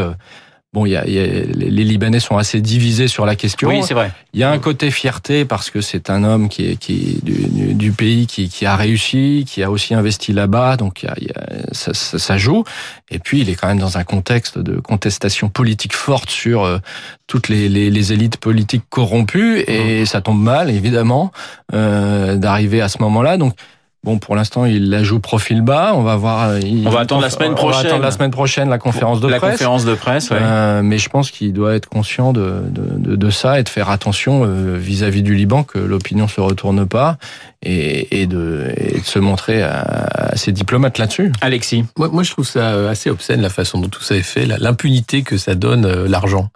Bon, 0.74 0.86
il 0.86 0.92
y 0.92 0.96
a, 0.96 1.06
y 1.06 1.18
a, 1.18 1.26
les 1.26 1.84
Libanais 1.84 2.18
sont 2.18 2.38
assez 2.38 2.62
divisés 2.62 3.06
sur 3.06 3.26
la 3.26 3.36
question. 3.36 3.68
Oui, 3.68 3.82
c'est 3.82 3.92
vrai. 3.92 4.10
Il 4.32 4.40
y 4.40 4.42
a 4.42 4.50
un 4.50 4.58
côté 4.58 4.90
fierté 4.90 5.44
parce 5.44 5.68
que 5.68 5.82
c'est 5.82 6.08
un 6.08 6.24
homme 6.24 6.48
qui 6.48 6.70
est, 6.70 6.76
qui 6.76 7.18
est 7.18 7.24
du, 7.24 7.74
du, 7.74 7.92
pays 7.92 8.26
qui, 8.26 8.48
qui, 8.48 8.64
a 8.64 8.74
réussi, 8.74 9.44
qui 9.46 9.62
a 9.62 9.70
aussi 9.70 9.92
investi 9.92 10.32
là-bas, 10.32 10.78
donc 10.78 11.02
y 11.02 11.08
a, 11.08 11.14
il 11.20 11.26
y 11.26 11.30
a, 11.30 11.72
ça, 11.72 11.92
ça, 11.92 12.18
ça, 12.18 12.38
joue. 12.38 12.64
Et 13.10 13.18
puis, 13.18 13.42
il 13.42 13.50
est 13.50 13.54
quand 13.54 13.68
même 13.68 13.80
dans 13.80 13.98
un 13.98 14.04
contexte 14.04 14.58
de 14.58 14.80
contestation 14.80 15.50
politique 15.50 15.92
forte 15.92 16.30
sur 16.30 16.64
euh, 16.64 16.78
toutes 17.26 17.50
les, 17.50 17.68
les, 17.68 17.90
les, 17.90 18.12
élites 18.14 18.38
politiques 18.38 18.84
corrompues, 18.88 19.62
et 19.66 20.02
mmh. 20.02 20.06
ça 20.06 20.22
tombe 20.22 20.42
mal, 20.42 20.70
évidemment, 20.70 21.32
euh, 21.74 22.36
d'arriver 22.36 22.80
à 22.80 22.88
ce 22.88 22.96
moment-là. 23.02 23.36
Donc, 23.36 23.54
Bon, 24.04 24.18
pour 24.18 24.34
l'instant, 24.34 24.64
il 24.64 24.90
la 24.90 25.04
joue 25.04 25.20
profil 25.20 25.62
bas. 25.62 25.92
On 25.94 26.02
va 26.02 26.16
voir. 26.16 26.48
Euh, 26.48 26.58
Il, 26.60 26.88
on 26.88 26.90
va 26.90 27.00
attendre 27.00 27.22
la 27.22 27.30
semaine 27.30 27.54
prochaine. 27.54 27.78
On 27.78 27.82
va 27.82 27.88
attendre 27.88 28.02
la 28.02 28.10
semaine 28.10 28.30
prochaine 28.32 28.68
la 28.68 28.78
conférence 28.78 29.20
de 29.20 29.28
la 29.28 29.38
presse. 29.38 29.50
La 29.50 29.56
conférence 29.58 29.84
de 29.84 29.94
presse, 29.94 30.30
ouais. 30.30 30.38
euh, 30.40 30.82
mais 30.82 30.98
je 30.98 31.08
pense 31.08 31.30
qu'il 31.30 31.52
doit 31.52 31.76
être 31.76 31.88
conscient 31.88 32.32
de, 32.32 32.62
de, 32.68 32.98
de, 32.98 33.14
de, 33.14 33.30
ça 33.30 33.60
et 33.60 33.62
de 33.62 33.68
faire 33.68 33.90
attention 33.90 34.44
vis-à-vis 34.44 35.20
-vis 35.20 35.22
du 35.22 35.34
Liban 35.36 35.62
que 35.62 35.78
l'opinion 35.78 36.26
se 36.26 36.40
retourne 36.40 36.84
pas 36.84 37.16
et, 37.62 38.22
et, 38.22 38.26
de, 38.26 38.72
et, 38.76 38.98
de, 39.00 39.04
se 39.04 39.18
montrer 39.18 39.62
à, 39.62 39.80
à 39.80 40.36
ses 40.36 40.52
diplomates 40.52 40.98
là-dessus. 40.98 41.32
Alexis, 41.40 41.84
moi, 41.96 42.08
moi, 42.08 42.22
je 42.22 42.30
trouve 42.30 42.46
ça 42.46 42.88
assez 42.88 43.10
obscène 43.10 43.40
la 43.40 43.50
façon 43.50 43.78
dont 43.78 43.88
tout 43.88 44.02
ça 44.02 44.16
est 44.16 44.22
fait, 44.22 44.46
l'impunité 44.46 45.22
que 45.22 45.36
ça 45.36 45.54
donne 45.54 45.84
euh, 45.84 46.08
l'argent, 46.08 46.48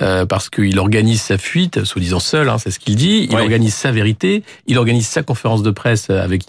euh, 0.00 0.24
parce 0.24 0.48
qu'il 0.48 0.78
organise 0.78 1.20
sa 1.20 1.38
fuite, 1.38 1.84
soi-disant 1.84 2.20
seul, 2.20 2.48
hein, 2.48 2.56
c'est 2.58 2.70
ce 2.70 2.78
qu'il 2.78 2.96
dit. 2.96 3.26
Il 3.28 3.36
ouais. 3.36 3.42
organise 3.42 3.74
sa 3.74 3.90
vérité. 3.90 4.42
Il 4.66 4.78
organise 4.78 5.06
sa 5.06 5.22
conférence 5.22 5.62
de 5.62 5.70
presse 5.70 6.10
avec 6.10 6.48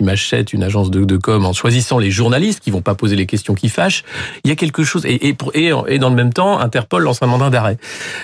Une 0.54 0.64
agence 0.64 0.92
de, 0.92 1.18
com, 1.18 1.46
en 1.46 1.54
choisissant 1.54 2.00
les 2.00 2.12
journalistes 2.12 2.60
qui 2.60 2.72
vont 2.72 2.82
pas 2.82 2.96
poser 2.96 3.16
les 3.16 3.26
questions 3.26 3.54
qui 3.54 3.70
fâchent. 3.70 4.04
Il 4.44 4.50
y 4.50 4.52
a 4.52 4.56
quelque 4.56 4.84
chose, 4.84 5.06
et, 5.06 5.30
et 5.30 6.00
dans 6.00 6.10
le 6.10 6.16
même 6.16 6.34
temps, 6.34 6.60
Interpol 6.60 7.04
lance 7.04 7.22
un 7.22 7.28
mandat 7.28 7.50
d'arrêt. 7.50 7.78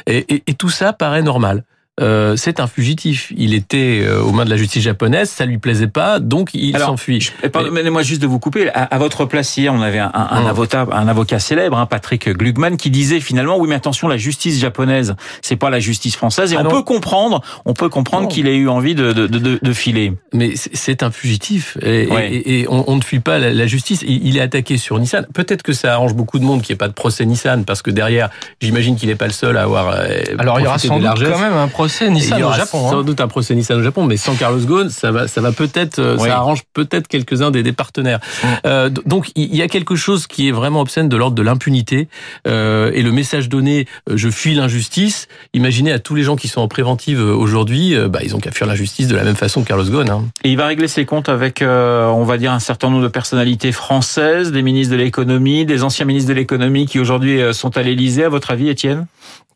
Et, 0.08 0.44
et, 0.48 0.54
tout 0.54 0.70
ça 0.70 0.94
paraît 0.94 1.24
normal. 1.24 1.64
Euh, 2.02 2.36
c'est 2.36 2.60
un 2.60 2.68
fugitif. 2.68 3.32
Il 3.36 3.54
était 3.54 4.02
euh, 4.04 4.22
aux 4.22 4.32
mains 4.32 4.46
de 4.46 4.50
la 4.50 4.58
justice 4.58 4.84
japonaise, 4.84 5.30
ça 5.30 5.46
lui 5.46 5.58
plaisait 5.58 5.88
pas, 5.88 6.20
donc 6.20 6.50
il 6.54 6.78
s'enfuit. 6.78 7.32
Pardonnez-moi 7.52 8.02
juste 8.02 8.22
de 8.22 8.28
vous 8.28 8.40
couper. 8.40 8.70
À, 8.70 8.84
à, 8.84 8.98
votre 8.98 9.26
place 9.26 9.56
hier, 9.56 9.74
on 9.74 9.82
avait 9.82 10.00
un, 10.00 10.12
un, 10.14 10.28
un, 10.32 10.46
avocat, 10.46 10.88
un 10.92 11.08
avocat 11.08 11.40
célèbre, 11.40 11.78
hein, 11.78 11.86
Patrick 11.86 12.30
Glugman, 12.30 12.78
qui 12.78 12.90
disait 12.90 13.20
finalement, 13.20 13.58
oui, 13.58 13.68
mais 13.70 13.76
attention, 13.76 14.08
la 14.08 14.18
justice 14.18 14.60
japonaise, 14.60 15.16
c'est 15.42 15.56
pas 15.56 15.70
la 15.70 15.80
justice 15.80 16.16
française, 16.16 16.54
et 16.54 16.56
ah 16.58 16.62
on 16.62 16.64
non. 16.64 16.70
peut 16.72 16.84
comprendre, 16.84 17.42
on 17.66 17.74
peut 17.74 17.90
comprendre 17.90 18.28
qu'il 18.28 18.48
ait 18.48 18.58
eu 18.58 18.70
envie 18.70 18.96
de, 18.96 19.14
de, 19.14 19.28
de, 19.28 19.60
de 19.62 19.74
filer. 19.74 20.14
Mais 20.34 20.54
c'est 20.56 21.04
un 21.04 21.12
fugitif, 21.12 21.78
et, 21.82 22.08
ouais. 22.08 22.34
et, 22.34 22.62
et 22.62 22.68
on, 22.70 22.90
on, 22.90 22.96
ne 22.96 23.02
fuit 23.02 23.20
pas 23.20 23.38
la, 23.38 23.54
la, 23.54 23.68
justice. 23.68 24.04
Il 24.08 24.38
est 24.38 24.42
attaqué 24.42 24.78
sur 24.78 24.98
Nissan. 25.00 25.28
Peut-être 25.34 25.62
que 25.62 25.74
ça 25.74 25.94
arrange 25.94 26.14
beaucoup 26.14 26.40
de 26.40 26.44
monde 26.44 26.62
qu'il 26.62 26.74
n'y 26.74 26.78
ait 26.78 26.78
pas 26.78 26.88
de 26.88 26.94
procès 26.94 27.26
Nissan, 27.26 27.66
parce 27.66 27.82
que 27.82 27.92
derrière, 27.92 28.30
j'imagine 28.60 28.96
qu'il 28.96 29.10
n'est 29.10 29.16
pas 29.16 29.28
le 29.28 29.34
seul 29.34 29.58
à 29.58 29.64
avoir. 29.64 29.90
Euh, 29.94 30.22
Alors 30.40 30.60
il 30.60 30.64
y 30.64 30.68
aura 30.68 30.80
sans 30.80 31.00
doute 31.00 31.24
quand 31.24 31.40
même 31.40 31.54
un 31.54 31.68
procès 31.68 31.91
Nissan 32.02 32.38
il 32.38 32.42
y 32.42 32.44
au 32.44 32.54
Japon. 32.54 32.90
Sans 32.90 33.00
hein. 33.00 33.04
doute 33.04 33.22
un 33.22 33.28
procès 33.28 33.56
Nissan 33.56 33.80
au 33.80 33.84
Japon, 33.84 34.06
mais 34.06 34.18
sans 34.18 34.36
Carlos 34.36 34.60
Ghosn, 34.60 34.90
ça 34.90 35.12
va, 35.12 35.28
ça 35.28 35.42
va 35.42 35.52
peut-être, 35.52 36.00
euh, 36.00 36.18
oui. 36.20 36.28
ça 36.28 36.38
arrange 36.38 36.62
peut-être 36.74 37.08
quelques-uns 37.08 37.52
des, 37.52 37.64
des, 37.64 37.74
partenaires. 37.74 38.20
Mm. 38.20 38.48
Euh, 38.66 38.90
donc 39.06 39.32
il 39.36 39.56
y 39.56 39.62
a 39.62 39.68
quelque 39.68 39.96
chose 39.96 40.28
qui 40.28 40.48
est 40.48 40.52
vraiment 40.52 40.82
obscène 40.82 41.10
de 41.10 41.18
l'ordre 41.18 41.36
de 41.36 41.42
l'impunité 41.42 42.08
euh, 42.48 42.92
et 42.94 43.02
le 43.02 43.12
message 43.12 43.50
donné, 43.50 43.88
je 44.12 44.30
fuis 44.30 44.56
l'injustice. 44.56 45.28
Imaginez 45.54 45.92
à 45.92 46.00
tous 46.00 46.16
les 46.16 46.24
gens 46.24 46.36
qui 46.36 46.48
sont 46.48 46.62
en 46.62 46.68
préventive 46.68 47.20
aujourd'hui, 47.22 47.96
bah, 48.10 48.20
ils 48.24 48.36
ont 48.36 48.40
qu'à 48.40 48.52
fuir 48.52 48.68
l'injustice 48.68 49.08
de 49.08 49.16
la 49.16 49.24
même 49.24 49.36
façon 49.36 49.62
que 49.64 49.68
Carlos 49.68 49.86
Ghosn. 49.86 50.10
Hein. 50.10 50.26
Et 50.44 50.52
il 50.52 50.58
va 50.58 50.68
régler 50.68 50.88
ses 50.88 51.06
comptes 51.06 51.30
avec, 51.30 51.62
on 51.62 52.24
va 52.24 52.38
dire, 52.38 52.52
un 52.52 52.60
certain 52.60 52.90
nombre 52.90 53.04
de 53.04 53.08
personnalités 53.08 53.72
françaises, 53.72 54.52
des 54.52 54.62
ministres 54.62 54.94
de 54.94 54.98
l'économie, 54.98 55.66
des 55.66 55.84
anciens 55.84 56.06
ministres 56.06 56.30
de 56.30 56.36
l'économie 56.36 56.86
qui 56.86 57.00
aujourd'hui 57.00 57.42
sont 57.54 57.76
à 57.78 57.82
l'Élysée. 57.82 58.24
À 58.24 58.30
votre 58.30 58.52
avis, 58.52 58.70
Étienne? 58.70 59.08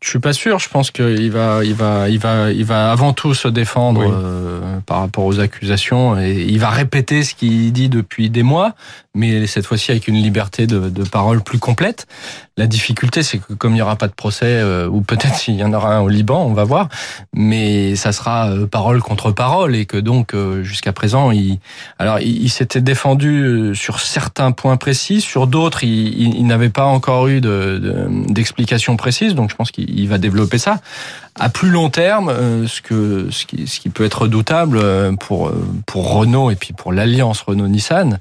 Je 0.06 0.10
suis 0.10 0.18
pas 0.20 0.32
sûr. 0.32 0.60
Je 0.60 0.68
pense 0.68 0.92
qu'il 0.92 1.32
va, 1.32 1.64
il 1.64 1.74
va, 1.74 2.08
il 2.08 2.20
va, 2.20 2.52
il 2.52 2.64
va 2.64 2.92
avant 2.92 3.12
tout 3.12 3.34
se 3.34 3.48
défendre 3.48 4.06
oui. 4.06 4.08
euh, 4.08 4.78
par 4.86 5.00
rapport 5.00 5.24
aux 5.24 5.40
accusations 5.40 6.16
et 6.16 6.46
il 6.48 6.60
va 6.60 6.70
répéter 6.70 7.24
ce 7.24 7.34
qu'il 7.34 7.72
dit 7.72 7.88
depuis 7.88 8.30
des 8.30 8.44
mois, 8.44 8.76
mais 9.16 9.46
cette 9.46 9.66
fois-ci 9.66 9.90
avec 9.90 10.06
une 10.08 10.16
liberté 10.16 10.66
de, 10.66 10.88
de, 10.90 11.02
parole 11.02 11.42
plus 11.42 11.58
complète. 11.58 12.06
La 12.58 12.66
difficulté, 12.66 13.22
c'est 13.22 13.38
que 13.38 13.54
comme 13.54 13.72
il 13.72 13.76
n'y 13.76 13.82
aura 13.82 13.96
pas 13.96 14.08
de 14.08 14.12
procès, 14.12 14.46
euh, 14.46 14.88
ou 14.88 15.00
peut-être 15.00 15.34
s'il 15.36 15.54
y 15.54 15.64
en 15.64 15.72
aura 15.72 15.96
un 15.96 16.00
au 16.00 16.08
Liban, 16.08 16.44
on 16.44 16.52
va 16.52 16.64
voir, 16.64 16.88
mais 17.34 17.96
ça 17.96 18.12
sera 18.12 18.50
euh, 18.50 18.66
parole 18.66 19.00
contre 19.00 19.32
parole 19.32 19.74
et 19.74 19.86
que 19.86 19.96
donc 19.96 20.34
euh, 20.34 20.62
jusqu'à 20.62 20.92
présent, 20.92 21.30
il, 21.30 21.58
alors 21.98 22.20
il, 22.20 22.50
s'était 22.50 22.80
défendu 22.80 23.42
euh, 23.42 23.74
sur 23.74 24.00
certains 24.00 24.52
points 24.52 24.76
précis, 24.76 25.20
sur 25.20 25.46
d'autres, 25.46 25.82
il, 25.82 26.36
il 26.36 26.46
n'avait 26.46 26.68
pas 26.68 26.84
encore 26.84 27.28
eu 27.28 27.40
d'explications 27.40 28.92
de, 28.92 28.98
précises, 28.98 29.34
donc 29.34 29.50
je 29.50 29.56
pense 29.56 29.70
qu'il 29.70 29.98
il 29.98 30.08
va 30.08 30.18
développer 30.18 30.58
ça. 30.58 30.80
À 31.38 31.50
plus 31.50 31.68
long 31.68 31.90
terme, 31.90 32.30
euh, 32.30 32.66
ce, 32.66 32.80
que, 32.80 33.28
ce, 33.30 33.44
qui, 33.44 33.66
ce 33.66 33.78
qui 33.78 33.90
peut 33.90 34.04
être 34.04 34.22
redoutable 34.22 34.78
euh, 34.80 35.12
pour, 35.12 35.52
pour 35.84 36.14
Renault 36.14 36.50
et 36.50 36.56
puis 36.56 36.72
pour 36.72 36.92
l'alliance 36.92 37.42
Renault-Nissan, 37.42 38.18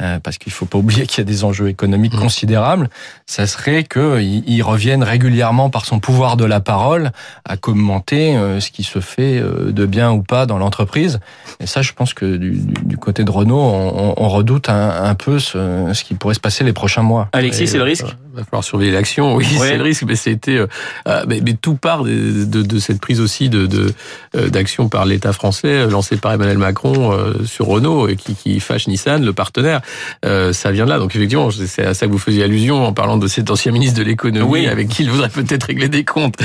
euh, 0.00 0.18
parce 0.20 0.38
qu'il 0.38 0.52
faut 0.52 0.66
pas 0.66 0.78
oublier 0.78 1.06
qu'il 1.06 1.18
y 1.18 1.20
a 1.20 1.24
des 1.24 1.44
enjeux 1.44 1.68
économiques 1.68 2.14
mmh. 2.14 2.20
considérables, 2.20 2.90
ça 3.26 3.46
serait 3.46 3.84
qu'il 3.84 4.48
il 4.48 4.62
revienne 4.62 5.02
régulièrement 5.02 5.70
par 5.70 5.84
son 5.84 6.00
pouvoir 6.00 6.36
de 6.36 6.44
la 6.44 6.60
parole 6.60 7.10
à 7.44 7.56
commenter 7.56 8.38
ce 8.60 8.70
qui 8.70 8.82
se 8.82 9.00
fait 9.00 9.40
de 9.40 9.86
bien 9.86 10.12
ou 10.12 10.22
pas 10.22 10.46
dans 10.46 10.58
l'entreprise. 10.58 11.20
Et 11.60 11.66
ça, 11.66 11.82
je 11.82 11.92
pense 11.92 12.14
que 12.14 12.36
du, 12.36 12.60
du 12.84 12.96
côté 12.96 13.24
de 13.24 13.30
Renault, 13.30 13.60
on, 13.60 14.14
on 14.16 14.28
redoute 14.28 14.68
un, 14.68 15.04
un 15.04 15.14
peu 15.14 15.38
ce, 15.38 15.90
ce, 15.92 16.04
qui 16.04 16.14
pourrait 16.14 16.34
se 16.34 16.40
passer 16.40 16.64
les 16.64 16.72
prochains 16.72 17.02
mois. 17.02 17.28
Alexis, 17.32 17.68
c'est 17.68 17.78
le 17.78 17.84
risque 17.84 18.16
Il 18.34 18.38
va 18.38 18.44
falloir 18.44 18.64
surveiller 18.64 18.92
l'action, 18.92 19.34
oui, 19.34 19.44
Ouais. 19.60 19.68
c'est 19.68 19.76
le 19.76 19.82
risque, 19.82 20.04
mais 20.06 20.16
c'était, 20.16 20.56
euh, 20.56 20.66
euh, 21.06 21.22
mais, 21.28 21.40
mais 21.44 21.52
tout 21.52 21.74
part 21.74 22.02
de, 22.02 22.44
de, 22.46 22.62
de 22.62 22.78
cette 22.78 22.98
prise 22.98 23.20
aussi 23.20 23.50
de 23.50 23.66
de, 23.66 23.92
euh, 24.36 24.48
d'action 24.48 24.88
par 24.88 25.04
l'État 25.04 25.34
français 25.34 25.68
euh, 25.82 25.90
lancée 25.90 26.16
par 26.16 26.32
Emmanuel 26.32 26.56
Macron 26.56 27.12
euh, 27.12 27.44
sur 27.44 27.66
Renault 27.66 28.08
et 28.08 28.16
qui, 28.16 28.34
qui 28.34 28.58
fâche 28.60 28.86
Nissan, 28.88 29.22
le 29.22 29.32
partenaire. 29.34 29.82
Euh, 30.24 30.54
ça 30.54 30.72
vient 30.72 30.84
de 30.86 30.90
là. 30.90 30.98
Donc 30.98 31.14
effectivement, 31.14 31.50
c'est 31.50 31.84
à 31.84 31.92
ça 31.92 32.06
que 32.06 32.12
vous 32.12 32.18
faisiez 32.18 32.42
allusion 32.44 32.86
en 32.86 32.94
parlant 32.94 33.18
de 33.18 33.26
cet 33.26 33.50
ancien 33.50 33.70
ministre 33.70 33.98
de 33.98 34.02
l'économie 34.04 34.48
Oui. 34.50 34.66
avec 34.66 34.88
qui 34.88 35.02
il 35.02 35.10
voudrait 35.10 35.28
peut-être 35.28 35.64
régler 35.64 35.88
des 35.90 36.04
comptes. 36.04 36.36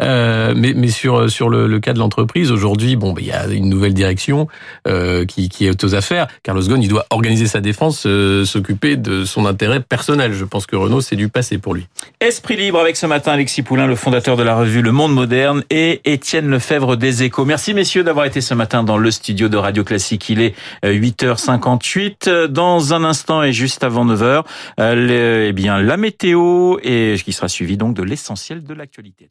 Euh, 0.00 0.54
mais 0.56 0.74
mais 0.76 0.88
sur 0.88 1.28
sur 1.28 1.48
le, 1.48 1.66
le 1.66 1.80
cas 1.80 1.92
de 1.92 1.98
l'entreprise 1.98 2.52
aujourd'hui, 2.52 2.94
bon, 2.94 3.12
ben, 3.14 3.22
il 3.22 3.28
y 3.28 3.32
a 3.32 3.46
une 3.48 3.68
nouvelle 3.68 3.94
direction 3.94 4.46
euh, 4.86 5.24
qui 5.24 5.48
qui 5.48 5.66
est 5.66 5.82
aux 5.82 5.94
affaires. 5.96 6.28
Carlos 6.44 6.62
Ghosn, 6.62 6.82
il 6.82 6.88
doit 6.88 7.06
organiser 7.10 7.46
sa 7.46 7.60
défense, 7.60 8.04
euh, 8.06 8.44
s'occuper 8.44 8.96
de 8.96 9.24
son 9.24 9.44
intérêt 9.46 9.80
personnel. 9.80 10.32
Je 10.34 10.44
pense 10.44 10.66
que 10.66 10.76
Renault, 10.76 11.00
c'est 11.00 11.16
du 11.16 11.28
passé 11.32 11.58
pour 11.58 11.74
lui. 11.74 11.86
Esprit 12.20 12.56
libre 12.56 12.78
avec 12.78 12.96
ce 12.96 13.06
matin 13.06 13.32
Alexis 13.32 13.62
Poulain, 13.62 13.86
le 13.86 13.96
fondateur 13.96 14.36
de 14.36 14.42
la 14.42 14.54
revue 14.54 14.82
Le 14.82 14.92
Monde 14.92 15.12
Moderne 15.12 15.64
et 15.70 16.00
Étienne 16.04 16.48
Lefebvre 16.48 16.96
des 16.96 17.22
Échos. 17.22 17.44
Merci 17.44 17.74
messieurs 17.74 18.04
d'avoir 18.04 18.26
été 18.26 18.40
ce 18.40 18.54
matin 18.54 18.84
dans 18.84 18.98
le 18.98 19.10
studio 19.10 19.48
de 19.48 19.56
Radio 19.56 19.84
Classique. 19.84 20.28
Il 20.28 20.40
est 20.40 20.54
euh, 20.84 20.92
8h58. 20.92 22.46
Dans 22.46 22.94
un 22.94 23.04
instant 23.04 23.42
et 23.42 23.52
juste 23.52 23.82
avant 23.84 24.04
9h, 24.04 24.44
euh, 24.78 25.46
eh 25.48 25.52
bien, 25.52 25.80
la 25.80 25.96
météo 25.96 26.76
et 26.82 27.16
qui 27.24 27.32
sera 27.32 27.48
suivie 27.48 27.76
donc 27.76 27.94
de 27.94 28.02
l'essentiel 28.02 28.62
de 28.62 28.74
l'actualité. 28.74 29.30